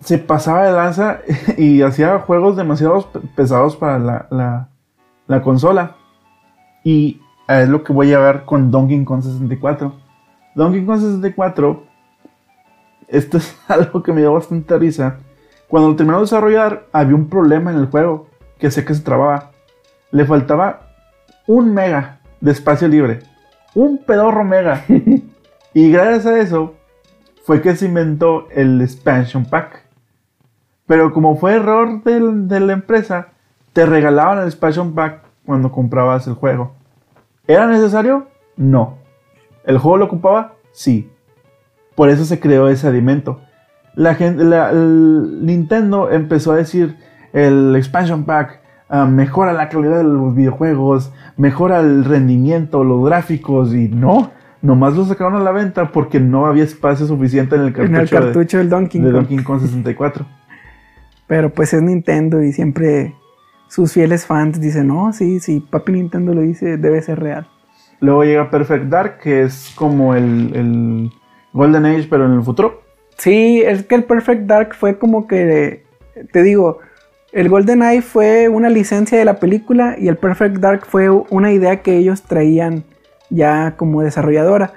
[0.00, 1.20] se pasaba de lanza
[1.56, 4.68] y hacía juegos demasiado pesados para la,
[5.26, 5.96] la, consola.
[6.84, 10.01] Y es lo que voy a ver con Donkey Kong 64.
[10.54, 11.82] Donkey Kong 64,
[13.08, 15.18] esto es algo que me dio bastante risa.
[15.68, 18.26] Cuando lo terminó de desarrollar, había un problema en el juego
[18.58, 19.50] que sé que se trababa.
[20.10, 20.88] Le faltaba
[21.46, 23.20] un mega de espacio libre.
[23.74, 24.84] Un pedorro mega.
[25.74, 26.74] y gracias a eso
[27.44, 29.82] fue que se inventó el expansion pack.
[30.86, 33.28] Pero como fue error de la empresa,
[33.72, 36.72] te regalaban el expansion pack cuando comprabas el juego.
[37.46, 38.26] ¿Era necesario?
[38.56, 39.01] No.
[39.64, 40.54] ¿El juego lo ocupaba?
[40.72, 41.10] Sí.
[41.94, 43.40] Por eso se creó ese alimento.
[43.94, 44.44] La gente,
[44.74, 46.96] Nintendo empezó a decir
[47.32, 53.74] el expansion pack ah, mejora la calidad de los videojuegos, mejora el rendimiento, los gráficos
[53.74, 54.30] y no.
[54.62, 57.72] Nomás lo sacaron a la venta porque no había espacio suficiente en el
[58.08, 60.24] cartucho, del Donkey de Donkey Kong 64.
[61.26, 63.14] Pero pues es Nintendo y siempre
[63.66, 67.48] sus fieles fans dicen, no, sí, sí, papi Nintendo lo dice, debe ser real.
[68.02, 71.12] Luego llega Perfect Dark, que es como el,
[71.52, 72.82] Golden Age, pero en el futuro.
[73.16, 75.84] Sí, es que el Perfect Dark fue como que,
[76.32, 76.80] te digo,
[77.30, 81.52] el Golden Age fue una licencia de la película y el Perfect Dark fue una
[81.52, 82.82] idea que ellos traían
[83.30, 84.72] ya como desarrolladora.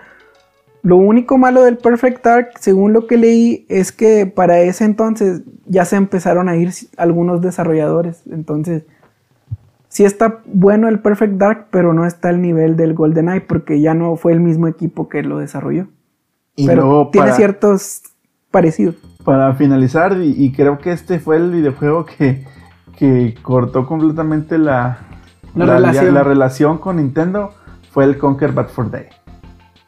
[0.84, 5.42] Lo único malo del Perfect Dark, según lo que leí, es que para ese entonces
[5.66, 8.22] ya se empezaron a ir algunos desarrolladores.
[8.32, 8.84] Entonces,
[9.96, 13.94] sí está bueno el Perfect Dark, pero no está al nivel del GoldenEye porque ya
[13.94, 15.88] no fue el mismo equipo que lo desarrolló.
[16.58, 18.02] Y pero tiene ciertos
[18.52, 18.96] parecidos.
[19.24, 22.44] Para finalizar, y, creo que este fue el videojuego que,
[23.42, 25.00] cortó completamente la,
[25.56, 26.14] relación.
[26.14, 27.54] la relación con Nintendo,
[27.92, 29.08] fue el Conquer Bad for Day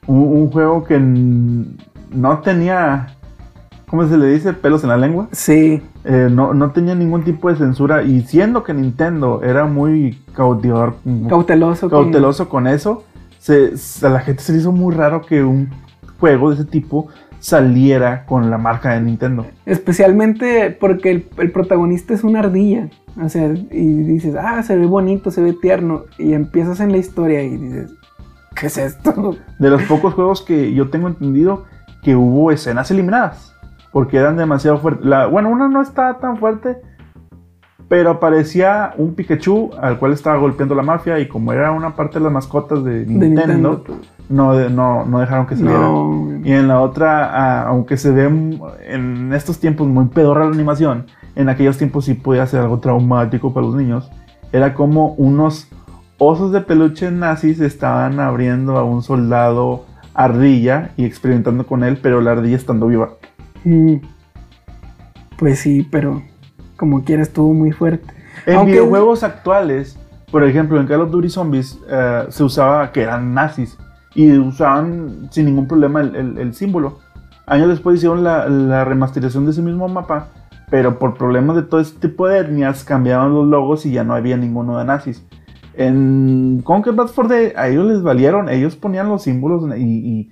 [0.08, 3.08] un, juego que no tenía,
[3.88, 4.54] ¿cómo se le dice?
[4.54, 5.28] Pelos en la lengua.
[5.34, 5.82] Sí.
[6.10, 10.96] Eh, no, tenía ningún tipo de censura y siendo que Nintendo era muy cautivador,
[11.28, 13.04] cauteloso, cauteloso con, eso,
[13.40, 15.70] se, a la gente se le hizo muy raro que un
[16.20, 19.46] juego de ese tipo saliera con la marca de Nintendo.
[19.66, 22.90] Especialmente porque el, el, protagonista es una ardilla.
[23.22, 26.06] O sea, y dices, ah, se ve bonito, se ve tierno.
[26.18, 27.92] Y empiezas en la historia y dices,
[28.60, 29.36] ¿Qué es esto?
[29.60, 31.66] De los pocos juegos que yo tengo entendido
[32.02, 33.54] que hubo escenas eliminadas.
[33.92, 35.08] Porque eran demasiado fuertes.
[35.32, 36.78] bueno, una no estaba tan fuerte.
[37.90, 41.20] Pero aparecía un Pikachu al cual estaba golpeando la mafia.
[41.20, 43.84] Y como era una parte de las mascotas de Nintendo,
[44.30, 45.90] No, no, dejaron que saliera.
[46.44, 48.26] Y en la otra, ah, aunque se ve
[48.86, 53.54] en estos tiempos muy pedorra la animación, en aquellos tiempos sí podía ser algo traumático
[53.54, 54.12] para los niños.
[54.52, 55.70] Era como unos
[56.18, 62.22] osos de peluche nazis estaban abriendo a un soldado ardilla y experimentando con él, pero
[62.22, 63.10] la ardilla estando viva.
[63.64, 63.96] Mm.
[65.38, 66.24] Pues sí, pero
[66.78, 68.14] como quiera estuvo muy fuerte.
[68.46, 70.00] En videojuegos actuales,
[70.32, 73.78] por ejemplo, en Call of Duty Zombies eh, se usaba que eran nazis
[74.16, 77.00] y usaban sin ningún problema el, símbolo.
[77.46, 80.30] Años después hicieron la, la, remasterización de ese mismo mapa,
[80.70, 84.16] pero por problemas de todo este tipo de etnias cambiaban los logos y ya no
[84.16, 85.24] había ninguno de nazis.
[85.74, 90.32] En Conquer Bad for Day, a ellos les valieron, ellos ponían los símbolos y,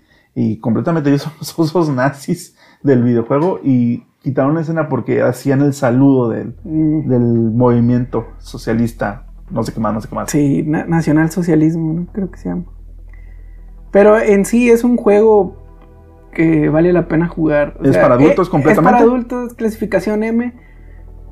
[0.59, 2.54] completamente ellos son los osos nazis
[2.85, 7.09] del videojuego y quitaron la escena porque hacían el saludo del, mm.
[7.09, 10.31] del movimiento socialista, no sé qué más, no sé qué más.
[10.31, 12.07] Sí, nacional socialismo, ¿no?
[12.13, 12.65] creo que se llama.
[13.91, 15.63] Pero en sí es un juego
[16.31, 17.77] que vale la pena jugar.
[17.83, 18.89] es para adultos completamente.
[18.89, 20.53] Es para adultos, clasificación M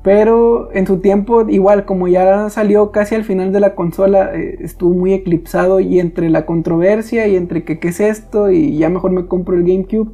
[0.04, 4.58] pero en su tiempo, igual como ya salió casi al final de la consola, eh,
[4.60, 8.90] estuvo muy eclipsado y entre la controversia y entre que qué es esto y ya
[8.90, 10.12] mejor me compro el GameCube.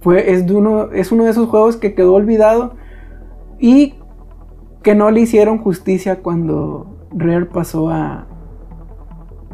[0.00, 2.74] Fue, es, uno, es uno de esos juegos que quedó olvidado
[3.58, 3.94] y
[4.82, 8.26] que no le hicieron justicia cuando Rare pasó a,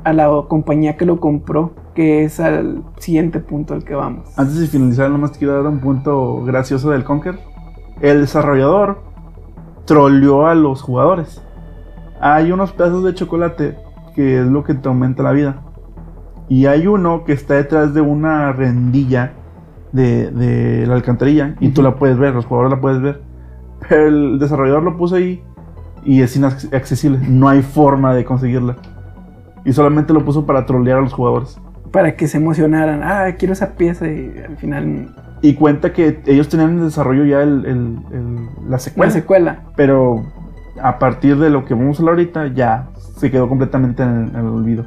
[0.04, 4.28] a la compañía que lo compró, que es al siguiente punto al que vamos.
[4.36, 7.38] Antes de finalizar, nomás quiero dar un punto gracioso del Conker.
[8.00, 8.98] El desarrollador
[9.86, 11.42] troleó a los jugadores.
[12.20, 13.76] Hay unos pedazos de chocolate
[14.14, 15.62] que es lo que te aumenta la vida.
[16.48, 19.32] Y hay uno que está detrás de una rendilla
[19.94, 23.22] de, la alcantarilla y tú la puedes ver, los jugadores la puedes ver.
[23.88, 25.42] Pero el desarrollador lo puso ahí
[26.04, 27.18] y es inaccesible.
[27.26, 28.76] No hay forma de conseguirla.
[29.64, 31.58] Y solamente lo puso para trolear a los jugadores.
[31.90, 33.02] Para que se emocionaran.
[33.02, 35.14] Ah, quiero esa pieza y al final
[35.44, 37.98] y cuenta que ellos tenían en desarrollo ya el,
[38.66, 39.06] la secuela.
[39.06, 39.58] La secuela.
[39.76, 40.24] Pero
[40.80, 42.88] a partir de lo que vamos a hablar ahorita, ya
[43.18, 44.86] se quedó completamente en el, olvido.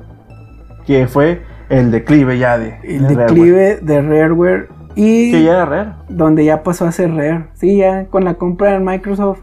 [0.87, 2.79] Que fue el declive ya de.
[2.83, 5.89] El declive de Rareware Y Que ya era Rare.
[6.09, 7.47] donde ya pasó a ser Rare.
[7.53, 9.39] Sí, ya con la compra de Microsoft.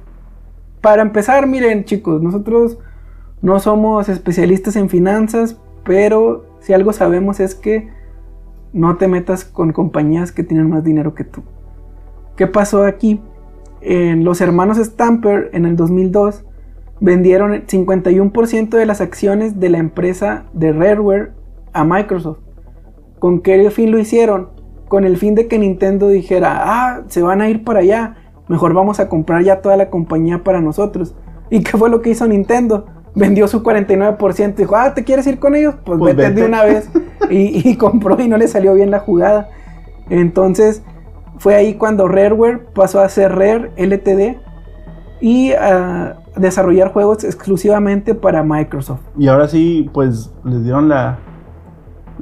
[0.81, 2.79] Para empezar, miren chicos, nosotros
[3.41, 7.89] no somos especialistas en finanzas, pero si algo sabemos es que
[8.73, 11.43] no te metas con compañías que tienen más dinero que tú.
[12.37, 13.21] ¿Qué pasó aquí?
[13.81, 16.45] En los hermanos Stamper en el 2002
[17.01, 21.33] vendieron el 51% de las acciones de la empresa de Rareware
[21.73, 22.39] a Microsoft.
[23.19, 24.49] ¿Con qué fin lo hicieron?
[24.95, 28.15] Con el fin de que Nintendo dijera, ah, se van a ir para allá,
[28.47, 31.17] mejor vamos a comprar ya toda la compañía para nosotros.
[31.51, 32.87] ¿Y qué fue lo que hizo Nintendo?
[33.17, 35.75] Vendió su 49%, dijo, ah, ¿te quieres ir con ellos?
[35.85, 36.89] Pues, Pues vete, de una vez.
[37.29, 39.49] Y, y compró y no le salió bien la jugada.
[40.11, 40.85] Entonces,
[41.39, 44.37] fue ahí cuando Rareware pasó a ser Rare LTD
[45.21, 49.01] y a desarrollar juegos exclusivamente para Microsoft.
[49.19, 51.19] Y ahora sí, pues les dieron la,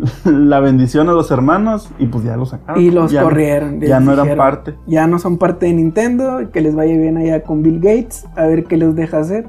[0.25, 2.83] la bendición a los hermanos y pues ya los sacaron.
[2.83, 3.81] Y los Ya corrieron.
[3.81, 4.75] Ya no eran dijeron, parte.
[4.87, 8.47] Ya no son parte de Nintendo, que les vaya bien allá con Bill Gates, a
[8.47, 9.49] ver qué les deja hacer.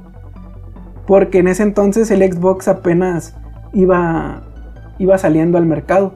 [1.08, 3.36] Porque en ese entonces el Xbox apenas
[3.74, 4.44] iba,
[5.00, 6.14] iba saliendo al mercado.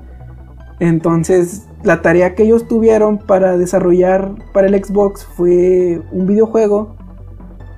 [0.79, 6.95] Entonces la tarea que ellos tuvieron para desarrollar para el Xbox fue un videojuego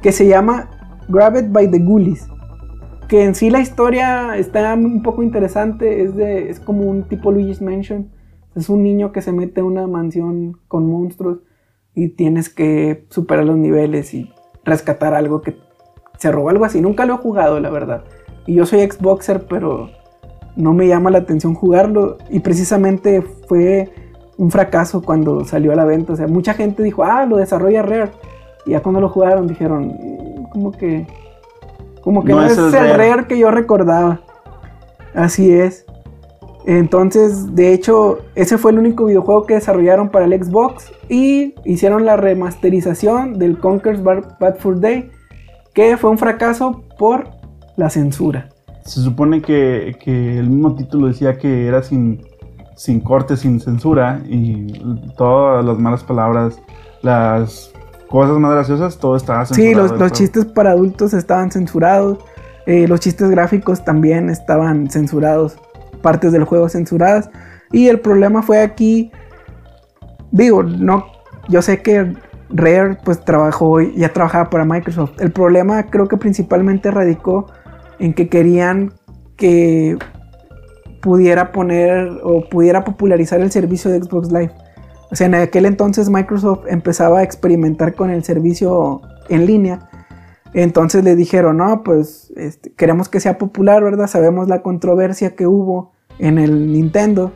[0.01, 0.70] que se llama
[1.07, 2.28] Grabbed by the Ghoulies.
[3.10, 7.32] Que en sí la historia está un poco interesante, es, de, es como un tipo
[7.32, 8.12] Luigi's Mansion.
[8.55, 11.39] Es un niño que se mete a una mansión con monstruos
[11.95, 14.32] y tienes que superar los niveles y
[14.64, 15.55] rescatar algo que
[16.20, 16.82] se robó, algo así.
[16.82, 18.03] Nunca lo he jugado, la verdad.
[18.45, 19.89] Y yo soy Xboxer, pero
[20.55, 22.18] no me llama la atención jugarlo.
[22.30, 23.89] Y precisamente fue
[24.38, 26.14] un fracaso cuando salió a la venta.
[26.14, 28.12] O sea, mucha gente dijo, ah, lo desarrolla Rare.
[28.68, 31.07] Y ya cuando lo jugaron dijeron, "Mm, como que...
[32.01, 33.27] Como que no, es, el Rare.
[33.27, 34.21] que yo recordaba.
[35.13, 35.85] Así es.
[36.65, 42.05] Entonces, de hecho, ese fue el único videojuego que desarrollaron para el Xbox y hicieron
[42.05, 45.09] la remasterización del Conker's Bad Fur Day,
[45.73, 47.29] que fue un fracaso por
[47.75, 48.49] la censura.
[48.83, 52.21] Se supone que, que el mismo título decía que era sin,
[52.75, 54.73] sin corte, sin censura y
[55.17, 56.61] todas las malas palabras,
[57.01, 57.73] las
[58.10, 59.88] cosas más graciosas, todo estaba censurado.
[59.88, 62.18] Sí, los, los chistes para adultos estaban censurados,
[62.66, 65.57] eh, los chistes gráficos también estaban censurados,
[66.01, 67.30] partes del juego censuradas.
[67.72, 69.12] Y el problema fue aquí,
[70.32, 71.05] digo, no,
[71.47, 72.14] yo sé que
[72.49, 75.20] Rare pues trabajó, ya trabajaba para Microsoft.
[75.20, 77.47] El problema creo que principalmente radicó
[77.99, 78.93] en que querían
[79.36, 79.97] que
[81.01, 84.51] pudiera poner o pudiera popularizar el servicio de Xbox Live.
[85.12, 89.89] O sea, en aquel entonces Microsoft empezaba a experimentar con el servicio en línea.
[90.53, 94.07] Entonces le dijeron, no, pues este, queremos que sea popular, ¿verdad?
[94.07, 97.32] Sabemos la controversia que hubo en el Nintendo.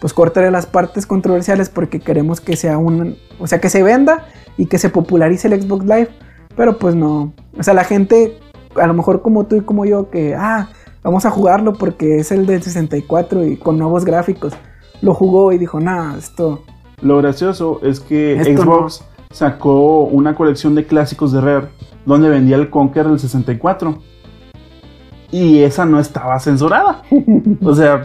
[0.00, 3.16] Pues córtale las partes controversiales porque queremos que sea un...
[3.38, 6.08] O sea, que se venda y que se popularice el Xbox Live.
[6.56, 7.32] Pero pues no.
[7.56, 8.38] O sea, la gente,
[8.74, 10.70] a lo mejor como tú y como yo, que, ah,
[11.04, 14.54] vamos a jugarlo porque es el del 64 y con nuevos gráficos.
[15.00, 16.64] Lo jugó y dijo, nah, esto...
[17.02, 21.68] Lo gracioso es que Esto Xbox sacó una colección de clásicos de Rare
[22.06, 23.98] donde vendía el Conker del 64.
[25.30, 27.02] Y esa no estaba censurada.
[27.62, 28.04] o sea,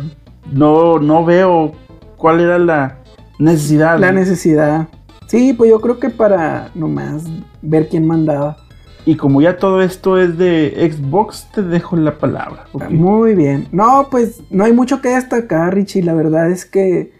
[0.51, 1.73] no, no veo
[2.15, 2.99] cuál era la
[3.37, 3.99] necesidad.
[3.99, 4.87] La necesidad.
[5.27, 7.25] Sí, pues yo creo que para nomás
[7.61, 8.57] ver quién mandaba.
[9.05, 12.65] y como ya todo esto es de Xbox, te dejo la palabra.
[12.89, 13.67] Muy bien.
[13.71, 16.01] No, pues no hay mucho que destacar, Richie.
[16.01, 17.16] La verdad es que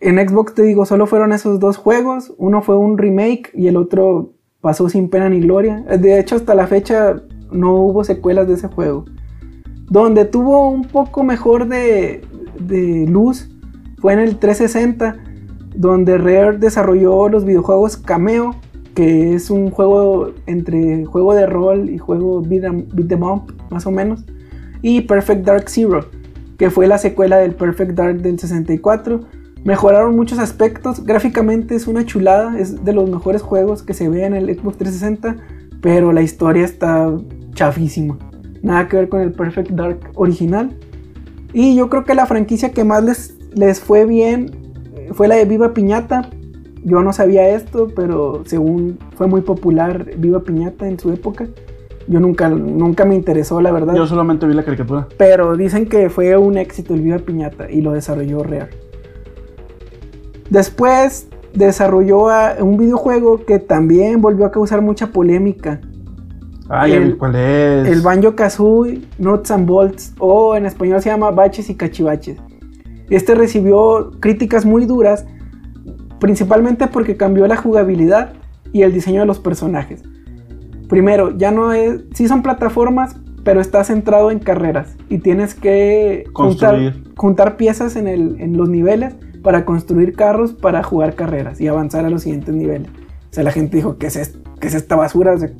[0.00, 2.32] en Xbox te digo, solo fueron esos dos juegos.
[2.38, 5.80] Uno fue un remake y el otro pasó sin pena ni gloria.
[5.80, 7.22] De hecho, hasta la fecha
[7.52, 9.04] no hubo secuelas de ese juego.
[9.88, 12.22] Donde tuvo un poco mejor de,
[12.58, 13.50] de luz
[13.98, 15.16] fue en el 360,
[15.74, 18.54] donde Rare desarrolló los videojuegos Cameo,
[18.94, 23.54] que es un juego entre juego de rol y juego beat 'em beat 'em up,
[23.70, 24.24] más o menos,
[24.82, 26.06] y Perfect Dark Zero,
[26.58, 29.20] que fue la secuela del Perfect Dark del 64.
[29.64, 34.24] Mejoraron muchos aspectos, gráficamente es una chulada, es de los mejores juegos que se ve
[34.24, 35.36] en el Xbox 360,
[35.82, 37.14] pero la historia está
[37.52, 38.16] chafísima.
[38.62, 40.76] Nada que ver con el Perfect Dark original.
[41.52, 44.50] Y yo creo que la franquicia que más les, les fue bien
[44.94, 46.30] eh, fue la de Viva Piñata.
[46.82, 51.46] Yo no sabía esto, pero según fue muy popular Viva Piñata en su época.
[52.06, 53.94] Yo nunca, nunca me interesó, la verdad.
[53.94, 55.06] Yo solamente vi la caricatura.
[55.18, 58.89] Pero dicen que fue un éxito el Viva Piñata y lo desarrolló Rare.
[60.50, 62.26] Después desarrolló
[62.60, 65.80] un videojuego que también volvió a causar mucha polémica.
[66.68, 67.88] Ah, ya El- cuál es.
[67.88, 72.38] El Banjo Kazooie Nuts and Bolts, o en español se llama Baches y Cachivaches.
[73.08, 75.26] Este recibió críticas muy duras
[76.20, 78.34] principalmente porque cambió la jugabilidad
[78.72, 80.02] y el diseño de los personajes.
[80.88, 86.24] Primero, ya no es, sí son plataformas, pero está centrado en carreras y tienes que
[86.34, 92.04] juntar, piezas en, el- en los niveles para construir carros para jugar carreras y avanzar
[92.04, 92.90] a los siguientes niveles.
[93.30, 94.38] O sea, la gente dijo, ¿qué es, esto?
[94.60, 95.34] ¿Qué es esta basura?
[95.34, 95.50] O sea,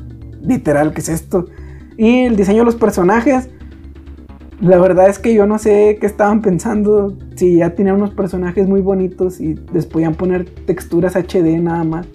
[0.43, 1.47] literal, ¿qué es esto?
[1.97, 3.49] Y el diseño de los personajes,
[4.61, 8.67] la verdad es que yo no sé qué estaban pensando, si ya tenían unos personajes
[8.67, 12.07] muy bonitos y les podían poner texturas HD nada más.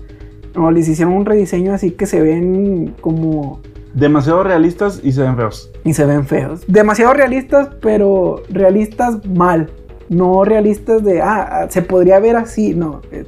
[0.55, 3.61] No, les hicieron un rediseño así que se ven como
[3.93, 5.72] Demasiado realistas y se ven feos.
[5.86, 6.66] y se ven feos.
[6.68, 9.70] Demasiado realistas, pero realistas mal.
[10.10, 12.74] No realistas de, ah, ah, se podría ver así.
[12.76, 13.26] No, eh,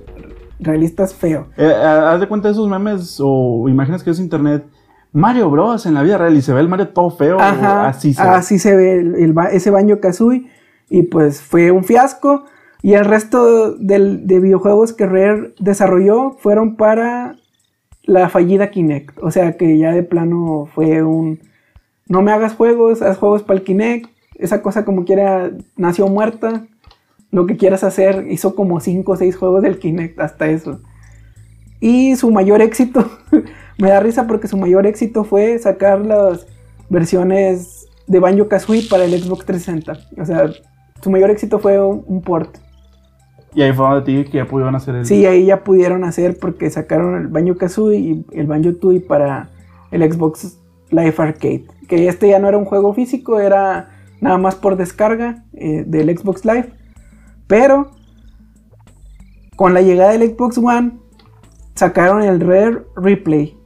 [0.60, 1.48] realistas feo.
[1.58, 4.66] Eh, haz de cuenta de esos memes o imágenes que es internet.
[5.14, 5.86] Mario Bros.
[5.86, 7.40] en la vida real y se ve el Mario todo feo.
[7.40, 8.30] Ajá, así se ve.
[8.30, 10.48] así se ve el, el ba- ese Banjo Kazooie.
[10.90, 12.44] Y pues fue un fiasco.
[12.84, 17.36] Y el resto del- de videojuegos que Rare desarrolló fueron para
[18.04, 19.18] la fallida Kinect.
[19.24, 21.40] O sea que ya de plano fue un.
[22.08, 24.10] No me hagas juegos, haz juegos para el Kinect.
[24.38, 26.66] Esa cosa como quiera nació muerta.
[27.32, 30.80] Lo que quieras hacer, hizo como 5 o 6 juegos del Kinect, hasta eso.
[31.80, 33.10] Y su mayor éxito,
[33.78, 36.48] me da risa porque su mayor éxito fue sacar las
[36.90, 40.22] versiones de Banjo Kazooie para el Xbox 360.
[40.22, 40.50] O sea,
[41.02, 42.58] su mayor éxito fue un, port.
[43.54, 45.06] Y ahí fue donde te dije que ya pudieron hacer el.
[45.06, 49.50] Sí, ahí ya pudieron hacer porque sacaron el Banjo Kazooie y el Banjo Tooie para
[49.92, 50.58] el Xbox
[50.90, 51.66] Live Arcade.
[51.88, 53.90] Que este ya no era un juego físico, era
[54.22, 56.74] nada más por descarga eh, del Xbox Live.
[57.48, 57.92] Pero
[59.56, 61.00] con la llegada del Xbox One
[61.76, 63.58] sacaron el Rare Replay.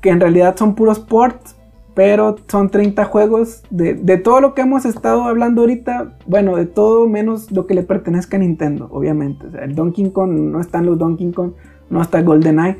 [0.00, 1.56] Que en realidad son puros ports.
[1.94, 6.16] Pero son 30 juegos de, de todo lo que hemos estado hablando ahorita.
[6.26, 9.46] Bueno, de todo menos lo que le pertenezca a Nintendo, obviamente.
[9.60, 11.54] El Donkey Kong, no están los Donkey Kong,
[11.90, 12.76] no está GoldenEye.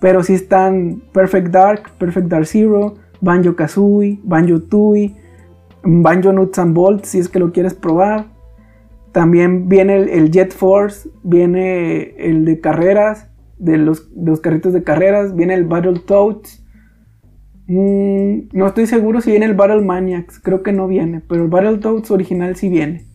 [0.00, 5.16] Pero sí están Perfect Dark, Perfect Dark Zero, Banjo Kazooie, Banjo Tooie,
[5.82, 8.26] Banjo Nuts and Bolts, si es que lo quieres probar.
[9.12, 15.34] También viene el, Jet Force, viene el de carreras, de los, los carritos de carreras,
[15.34, 16.64] viene el Battletoads.
[17.66, 21.48] Mm, no estoy seguro si viene el Battle Maniacs, creo que no viene, pero el
[21.48, 23.06] Battletoads original sí viene.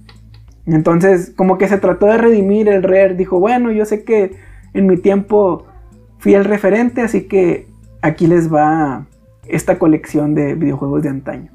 [0.66, 4.36] Entonces, como que se trató de redimir el Rare, dijo, bueno, yo sé que
[4.74, 5.66] en mi tiempo
[6.20, 7.68] fui el referente, así que
[8.01, 9.07] aquí les va
[9.47, 11.51] esta colección de videojuegos de antaño.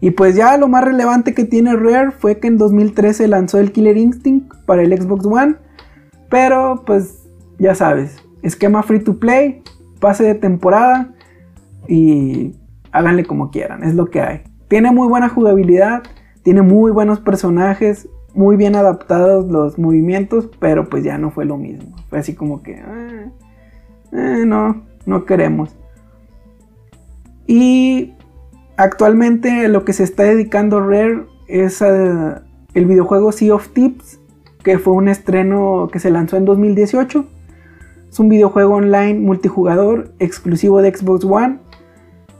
[0.00, 3.72] Y pues ya lo más relevante que tiene Rare fue que en 2013 lanzó el
[3.72, 5.56] Killer Instinct para el Xbox One,
[6.30, 7.28] pero pues
[7.58, 9.62] ya sabes, esquema free to play,
[10.00, 11.12] pase de temporada
[11.86, 12.54] y
[12.92, 14.40] háganle como quieran, es lo que hay.
[14.68, 16.02] Tiene muy buena jugabilidad,
[16.42, 21.58] tiene muy buenos personajes, muy bien adaptados los movimientos, pero pues ya no fue lo
[21.58, 21.94] mismo.
[22.08, 23.30] Fue así como que, "Ah,
[24.12, 25.76] eh, no, no queremos.
[27.46, 28.14] Y
[28.80, 34.20] actualmente lo que se está dedicando Rare es el videojuego Sea of Tips,
[34.62, 37.26] que fue un estreno que se lanzó en 2018.
[38.08, 41.58] Es un videojuego online multijugador exclusivo de Xbox One.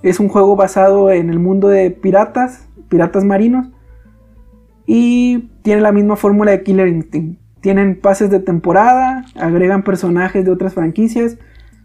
[0.02, 3.68] Es un juego basado en el mundo de piratas, piratas marinos.
[4.86, 7.38] Y tiene la misma fórmula de Killer Instinct.
[7.60, 11.36] Tienen pases de temporada, agregan personajes de otras franquicias.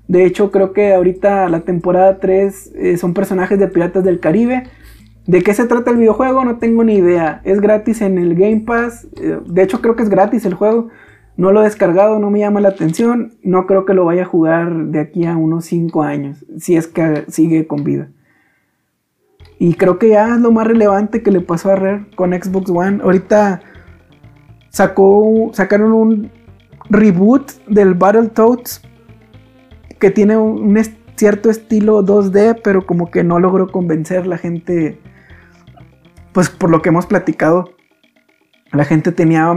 [0.08, 4.64] De hecho, creo que ahorita la temporada 3 eh, son personajes de Piratas del Caribe.
[5.26, 6.46] ¿De qué se trata el videojuego?
[6.46, 7.42] No tengo ni idea.
[7.44, 9.08] Es gratis en el Game Pass.
[9.20, 10.90] eh, De hecho, creo que es gratis el juego.
[11.38, 13.34] No lo he descargado, no me llama la atención.
[13.42, 16.46] No creo que lo vaya a jugar de aquí a unos 5 años.
[16.60, 18.10] Si es que sigue con vida.
[19.58, 22.70] Y creo que ya es lo más relevante que le pasó a Rare con Xbox
[22.70, 23.00] One.
[23.02, 23.62] Ahorita
[24.70, 26.32] sacó, sacaron un
[26.90, 28.82] reboot del Battletoads
[30.00, 30.78] que tiene un,
[31.16, 35.00] cierto estilo 2D, pero como que no logró convencer la gente.
[36.34, 37.70] Pues por lo que hemos platicado,
[38.72, 39.54] la gente tenía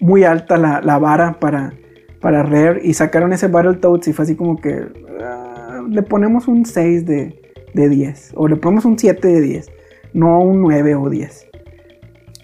[0.00, 1.74] muy alta la, la vara para,
[2.20, 4.86] para Rare y sacaron ese Battletoads y fue así como que
[5.22, 7.40] ah, le ponemos un 6 de,
[7.74, 9.72] de 10 o le ponemos un 7 de 10,
[10.14, 11.48] no un 9 o 10.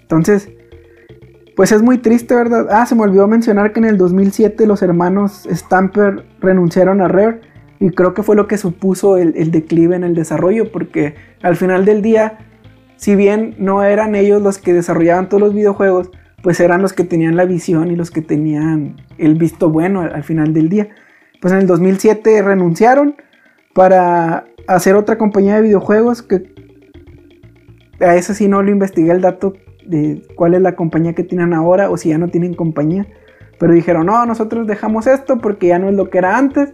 [0.01, 0.49] Entonces,
[1.57, 2.67] pues es muy triste, ¿verdad?
[2.69, 7.41] Ah, se me olvidó mencionar que en el 2007 los hermanos Stamper renunciaron a Rare
[7.79, 11.83] y creo que fue lo que supuso el, declive en el desarrollo porque al final
[11.83, 12.37] del día,
[12.95, 16.11] si bien no eran ellos los que desarrollaban todos los videojuegos,
[16.43, 20.13] pues eran los que tenían la visión y los que tenían el visto bueno al,
[20.13, 20.89] al final del día.
[21.41, 23.15] Pues en el 2007 renunciaron
[23.73, 26.53] para hacer otra compañía de videojuegos que
[27.99, 29.55] a eso sí no lo investigué el dato
[29.87, 33.07] de cuál es la compañía que tienen ahora o si ya no tienen compañía.
[33.59, 36.73] Pero dijeron, no, nosotros dejamos esto porque ya no es lo que era antes.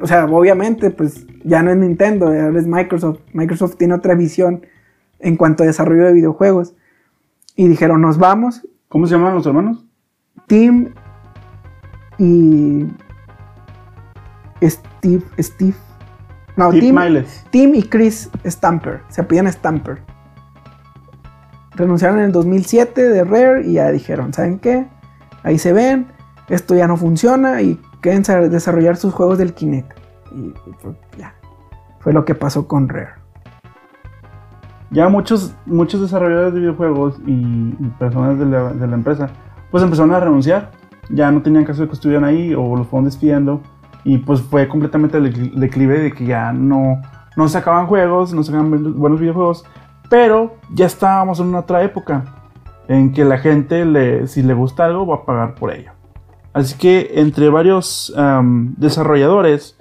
[0.00, 3.20] O sea, obviamente, pues ya no es Nintendo, ahora es Microsoft.
[3.32, 4.66] Microsoft tiene otra visión
[5.20, 6.74] en cuanto a desarrollo de videojuegos.
[7.54, 8.66] Y dijeron, nos vamos.
[8.88, 9.84] ¿Cómo se llaman los hermanos?
[10.46, 10.92] Tim
[12.18, 12.86] y
[14.62, 15.74] Steve, Steve.
[16.56, 16.96] No, Tim
[17.50, 19.00] Tim, y Chris Stamper.
[19.08, 20.15] Se apellidan Stamper.
[21.76, 24.86] Renunciaron en el 2007 de Rare y ya dijeron, ¿saben qué?
[25.42, 26.06] Ahí se ven,
[26.48, 27.78] esto ya no funciona y
[28.28, 29.92] a desarrollar sus juegos del Kinect.
[30.32, 30.52] Y,
[30.82, 31.34] pues, ya.
[32.00, 33.10] Fue lo que pasó con Rare.
[34.90, 39.28] Ya muchos, muchos desarrolladores de videojuegos y, personas de la, de la empresa
[39.70, 40.70] pues empezaron a renunciar.
[41.10, 43.60] Ya no tenían caso de que estuvieran ahí o los fueron despidiendo.
[44.04, 47.02] Y pues fue completamente el decl- declive de que ya no,
[47.36, 49.64] no sacaban juegos, no sacaban bu- buenos videojuegos.
[50.08, 52.24] Pero ya estábamos en una otra época
[52.88, 55.90] en que la gente, le, si le gusta algo, va a pagar por ello.
[56.52, 58.14] Así que entre varios
[58.76, 59.76] desarrolladores,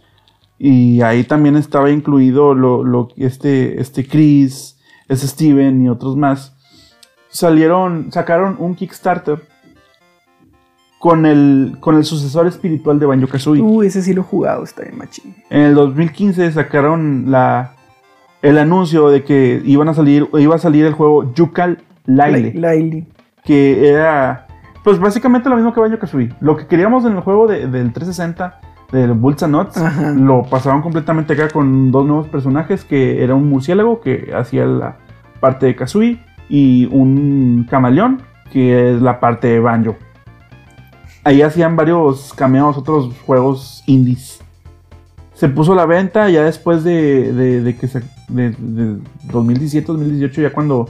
[0.58, 6.56] y ahí también estaba incluido lo, lo- este, este Chris, este Steven y otros más,
[7.30, 9.42] salieron, sacaron un Kickstarter
[11.00, 13.62] con el, con el sucesor espiritual de Banjo Kazooie.
[13.62, 15.36] Uy, ese sí lo he jugado, está bien machín.
[15.50, 17.75] En el 2015 sacaron la,
[18.42, 23.08] el anuncio de que iban a salir, iba a salir el juego Yukal Laile, Laili.
[23.44, 24.48] que era
[24.84, 26.30] pues básicamente lo mismo que Banjo Kazooie.
[26.42, 28.60] Lo que queríamos en el juego de- del 360
[28.92, 30.12] del Bulls and Nuts Ajá.
[30.12, 34.98] lo pasaron completamente acá con dos nuevos personajes que era un murciélago que hacía la
[35.40, 36.20] parte de Kazooie
[36.50, 38.22] y un camaleón
[38.52, 39.96] que es la parte de Banjo.
[41.24, 44.40] Ahí hacían varios cameos, otros juegos indies.
[45.34, 49.00] Se puso a la venta ya después de, de- de que se, de, de
[49.32, 50.90] 2017, 2018, ya cuando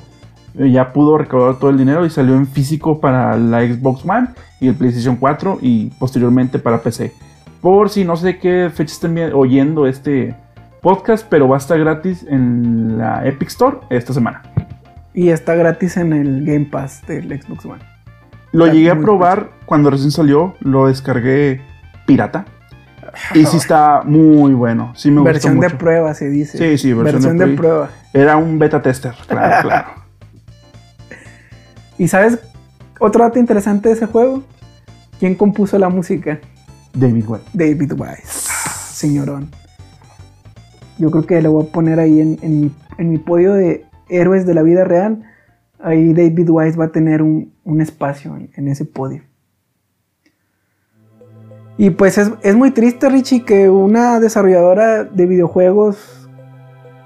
[0.58, 4.30] eh, ya pudo recaudar todo el dinero y salió en físico para la Xbox One
[4.60, 7.14] y el PlayStation 4 y posteriormente para PC.
[7.62, 10.36] Por si no sé qué fecha estén oyendo este
[10.82, 14.44] podcast, pero va a estar gratis en la Epic Store esta semana.
[15.14, 17.82] Y está gratis en el Game Pass del Xbox One.
[18.52, 21.62] Lo Está llegué a probar cuando recién salió, lo descargué
[22.06, 22.46] pirata.
[23.34, 25.78] Y sí está muy bueno, sí me gustó versión de mucho.
[25.78, 26.58] prueba se dice.
[26.58, 27.90] Sí, sí, versión versión, de de, prueba.
[28.14, 29.88] Era un beta tester, claro, claro.
[31.98, 32.40] ¿Y sabes
[33.00, 34.44] otro dato interesante de ese juego?
[35.20, 36.40] ¿Quién compuso la música?
[36.94, 37.42] David Webb.
[37.54, 38.50] David Wise.
[38.94, 39.50] Señorón.
[40.98, 43.86] Yo creo que le voy a poner ahí en, en mi, en mi podio de
[44.10, 45.24] héroes de la vida real.
[45.80, 49.24] Ahí David Wise va a tener un, un espacio en, en ese podio.
[51.78, 56.30] Y pues es, es muy triste, Richie, que una desarrolladora de videojuegos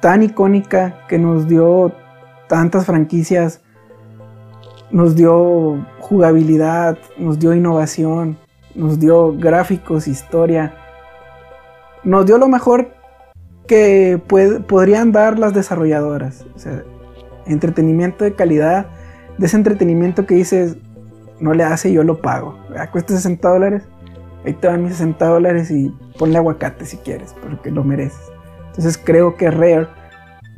[0.02, 1.92] tan icónica que nos dio
[2.48, 3.62] tantas franquicias,
[4.92, 8.38] nos dio jugabilidad, nos dio innovación,
[8.76, 10.74] nos dio gráficos, historia,
[12.04, 12.94] nos dio lo mejor
[13.68, 14.20] que
[14.68, 16.46] podrían dar las desarrolladoras.
[16.56, 16.84] O sea,
[17.46, 18.88] entretenimiento de calidad,
[19.38, 20.78] de ese entretenimiento que dices,
[21.40, 22.58] no le hace, yo lo pago.
[22.76, 23.84] Ah, Cuesta 60 dólares,
[24.46, 28.32] ahí te van mis 60 dólares y ponle aguacate si quieres, porque lo mereces.
[28.68, 29.88] Entonces creo que Rare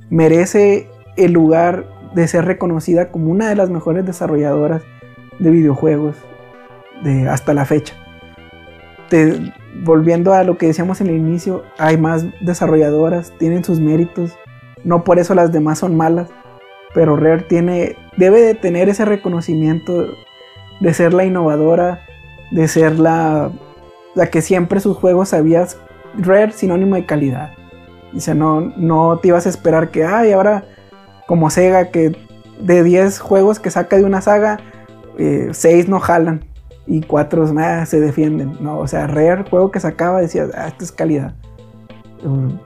[0.10, 4.84] merece el lugar de ser reconocida como una de las mejores desarrolladoras
[5.40, 6.16] de videojuegos
[7.04, 7.96] de hasta la fecha.
[9.84, 14.38] Volviendo a lo que decíamos en el inicio, hay más desarrolladoras, tienen sus méritos,
[14.84, 16.30] no por eso las demás son malas,
[16.94, 20.06] pero Rare tiene, debe de tener ese reconocimiento
[20.80, 22.06] de ser la innovadora,
[22.52, 23.52] de ser la,
[24.16, 25.78] la que siempre sus juegos sabías,
[26.18, 27.52] Rare sinónimo de calidad.
[28.18, 30.66] Sea, no, no te ibas a esperar que, ay, ahora
[31.28, 32.16] como Sega, que
[32.60, 34.60] de 10 juegos que saca de una saga,
[35.18, 36.44] 6 no jalan
[36.88, 38.58] y 4 se defienden.
[38.60, 41.34] No, o sea, Rare, juego que sacaba, decías, ah, esto es calidad.
[42.24, 42.58] Um,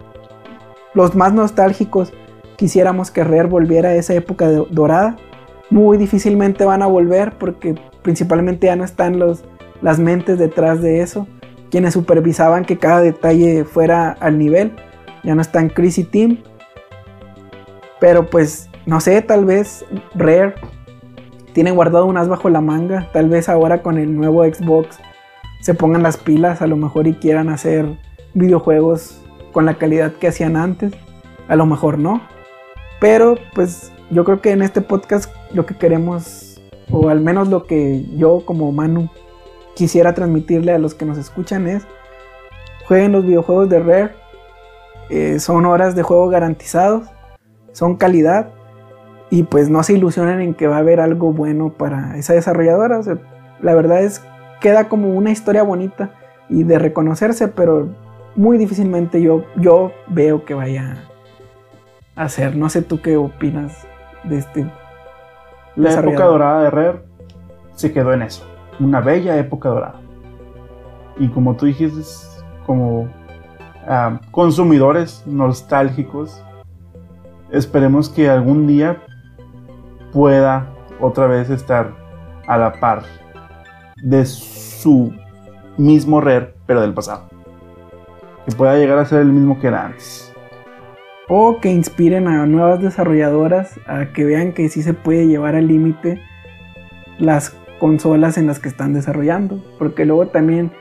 [0.93, 2.11] los más nostálgicos
[2.55, 5.17] quisiéramos que Rare volviera a esa época dorada.
[5.69, 9.43] Muy difícilmente van a volver porque principalmente ya no están los,
[9.81, 11.27] las mentes detrás de eso,
[11.71, 14.75] quienes supervisaban que cada detalle fuera al nivel.
[15.23, 16.37] Ya no están Chris y Tim.
[17.99, 20.55] Pero pues, no sé, tal vez Rare
[21.53, 23.09] tiene guardado un as bajo la manga.
[23.13, 24.99] Tal vez ahora con el nuevo Xbox
[25.61, 27.87] se pongan las pilas a lo mejor y quieran hacer
[28.33, 30.93] videojuegos con la calidad que hacían antes.
[31.47, 32.21] A lo mejor no.
[32.99, 36.61] Pero pues yo creo que en este podcast lo que queremos,
[36.91, 39.09] o al menos lo que yo como Manu
[39.75, 41.85] quisiera transmitirle a los que nos escuchan es,
[42.87, 44.11] jueguen los videojuegos de Rare.
[45.09, 47.07] Eh, son horas de juego garantizados,
[47.73, 48.49] son calidad
[49.29, 52.97] y pues no se ilusionen en que va a haber algo bueno para esa desarrolladora.
[52.97, 53.17] O sea,
[53.61, 54.23] la verdad es
[54.59, 56.11] queda como una historia bonita
[56.49, 57.89] y de reconocerse, pero
[58.35, 61.05] muy difícilmente yo, yo veo que vaya
[62.15, 62.55] a hacer.
[62.55, 63.85] No sé tú qué opinas
[64.23, 64.71] de este.
[65.75, 66.99] La época dorada de Rare
[67.75, 68.54] se quedó en eso.
[68.79, 70.01] Una bella época dorada.
[71.17, 72.01] Y como tú dijiste,
[72.65, 73.07] como
[73.87, 76.43] ah, consumidores nostálgicos,
[77.51, 79.01] esperemos que algún día
[80.11, 80.67] pueda
[80.99, 81.93] otra vez estar
[82.47, 83.03] a la par
[84.03, 85.13] de su
[85.77, 87.29] mismo Rare, pero del pasado.
[88.45, 90.33] Que pueda llegar a ser el mismo que era antes.
[91.27, 95.67] O que inspiren a nuevas desarrolladoras a que vean que sí se puede llevar al
[95.67, 96.21] límite
[97.17, 99.63] las consolas en las que están desarrollando.
[99.77, 100.71] Porque luego también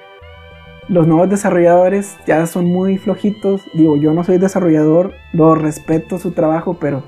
[0.89, 3.61] los nuevos desarrolladores ya son muy flojitos.
[3.75, 7.03] Digo, yo no soy desarrollador, lo respeto su trabajo, pero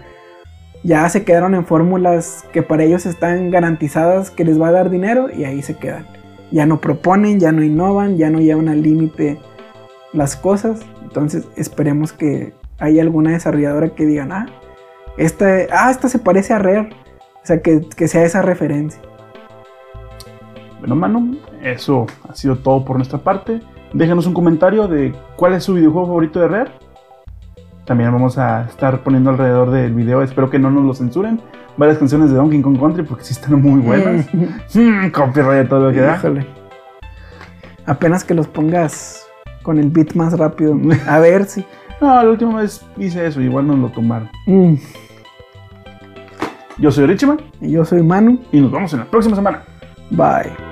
[0.82, 4.90] ya se quedaron en fórmulas que para ellos están garantizadas que les va a dar
[4.90, 6.06] dinero y ahí se quedan.
[6.51, 9.40] Ya no proponen, ya no innovan, ya no llevan al límite
[10.12, 10.81] las cosas.
[11.02, 14.47] Entonces esperemos que haya alguna desarrolladora que digan, ah,
[15.16, 16.90] esta, ah, esta se parece a Rare.
[17.43, 19.01] O sea, que, que sea esa referencia.
[20.87, 23.61] Bueno, mano, eso ha sido todo por nuestra parte.
[23.93, 26.71] Déjenos un comentario de cuál es su videojuego favorito de Rare.
[27.85, 31.41] También vamos a estar poniendo alrededor del video, espero que no nos lo censuren,
[31.77, 34.27] varias canciones de Donkey Kong Country porque sí están muy buenas.
[34.75, 36.17] Mm, copyright todo lo que da.
[36.17, 36.47] Híjole.
[37.87, 39.27] Apenas que los pongas
[39.63, 40.79] con el beat más rápido.
[41.09, 41.65] A ver si.
[42.01, 44.29] No, la última vez hice eso, igual nos lo tomaron.
[44.47, 44.75] Mm.
[46.79, 48.39] Yo soy Richman Y Yo soy Manu.
[48.53, 49.63] y nos vemos en la próxima semana.
[50.11, 50.66] Bye.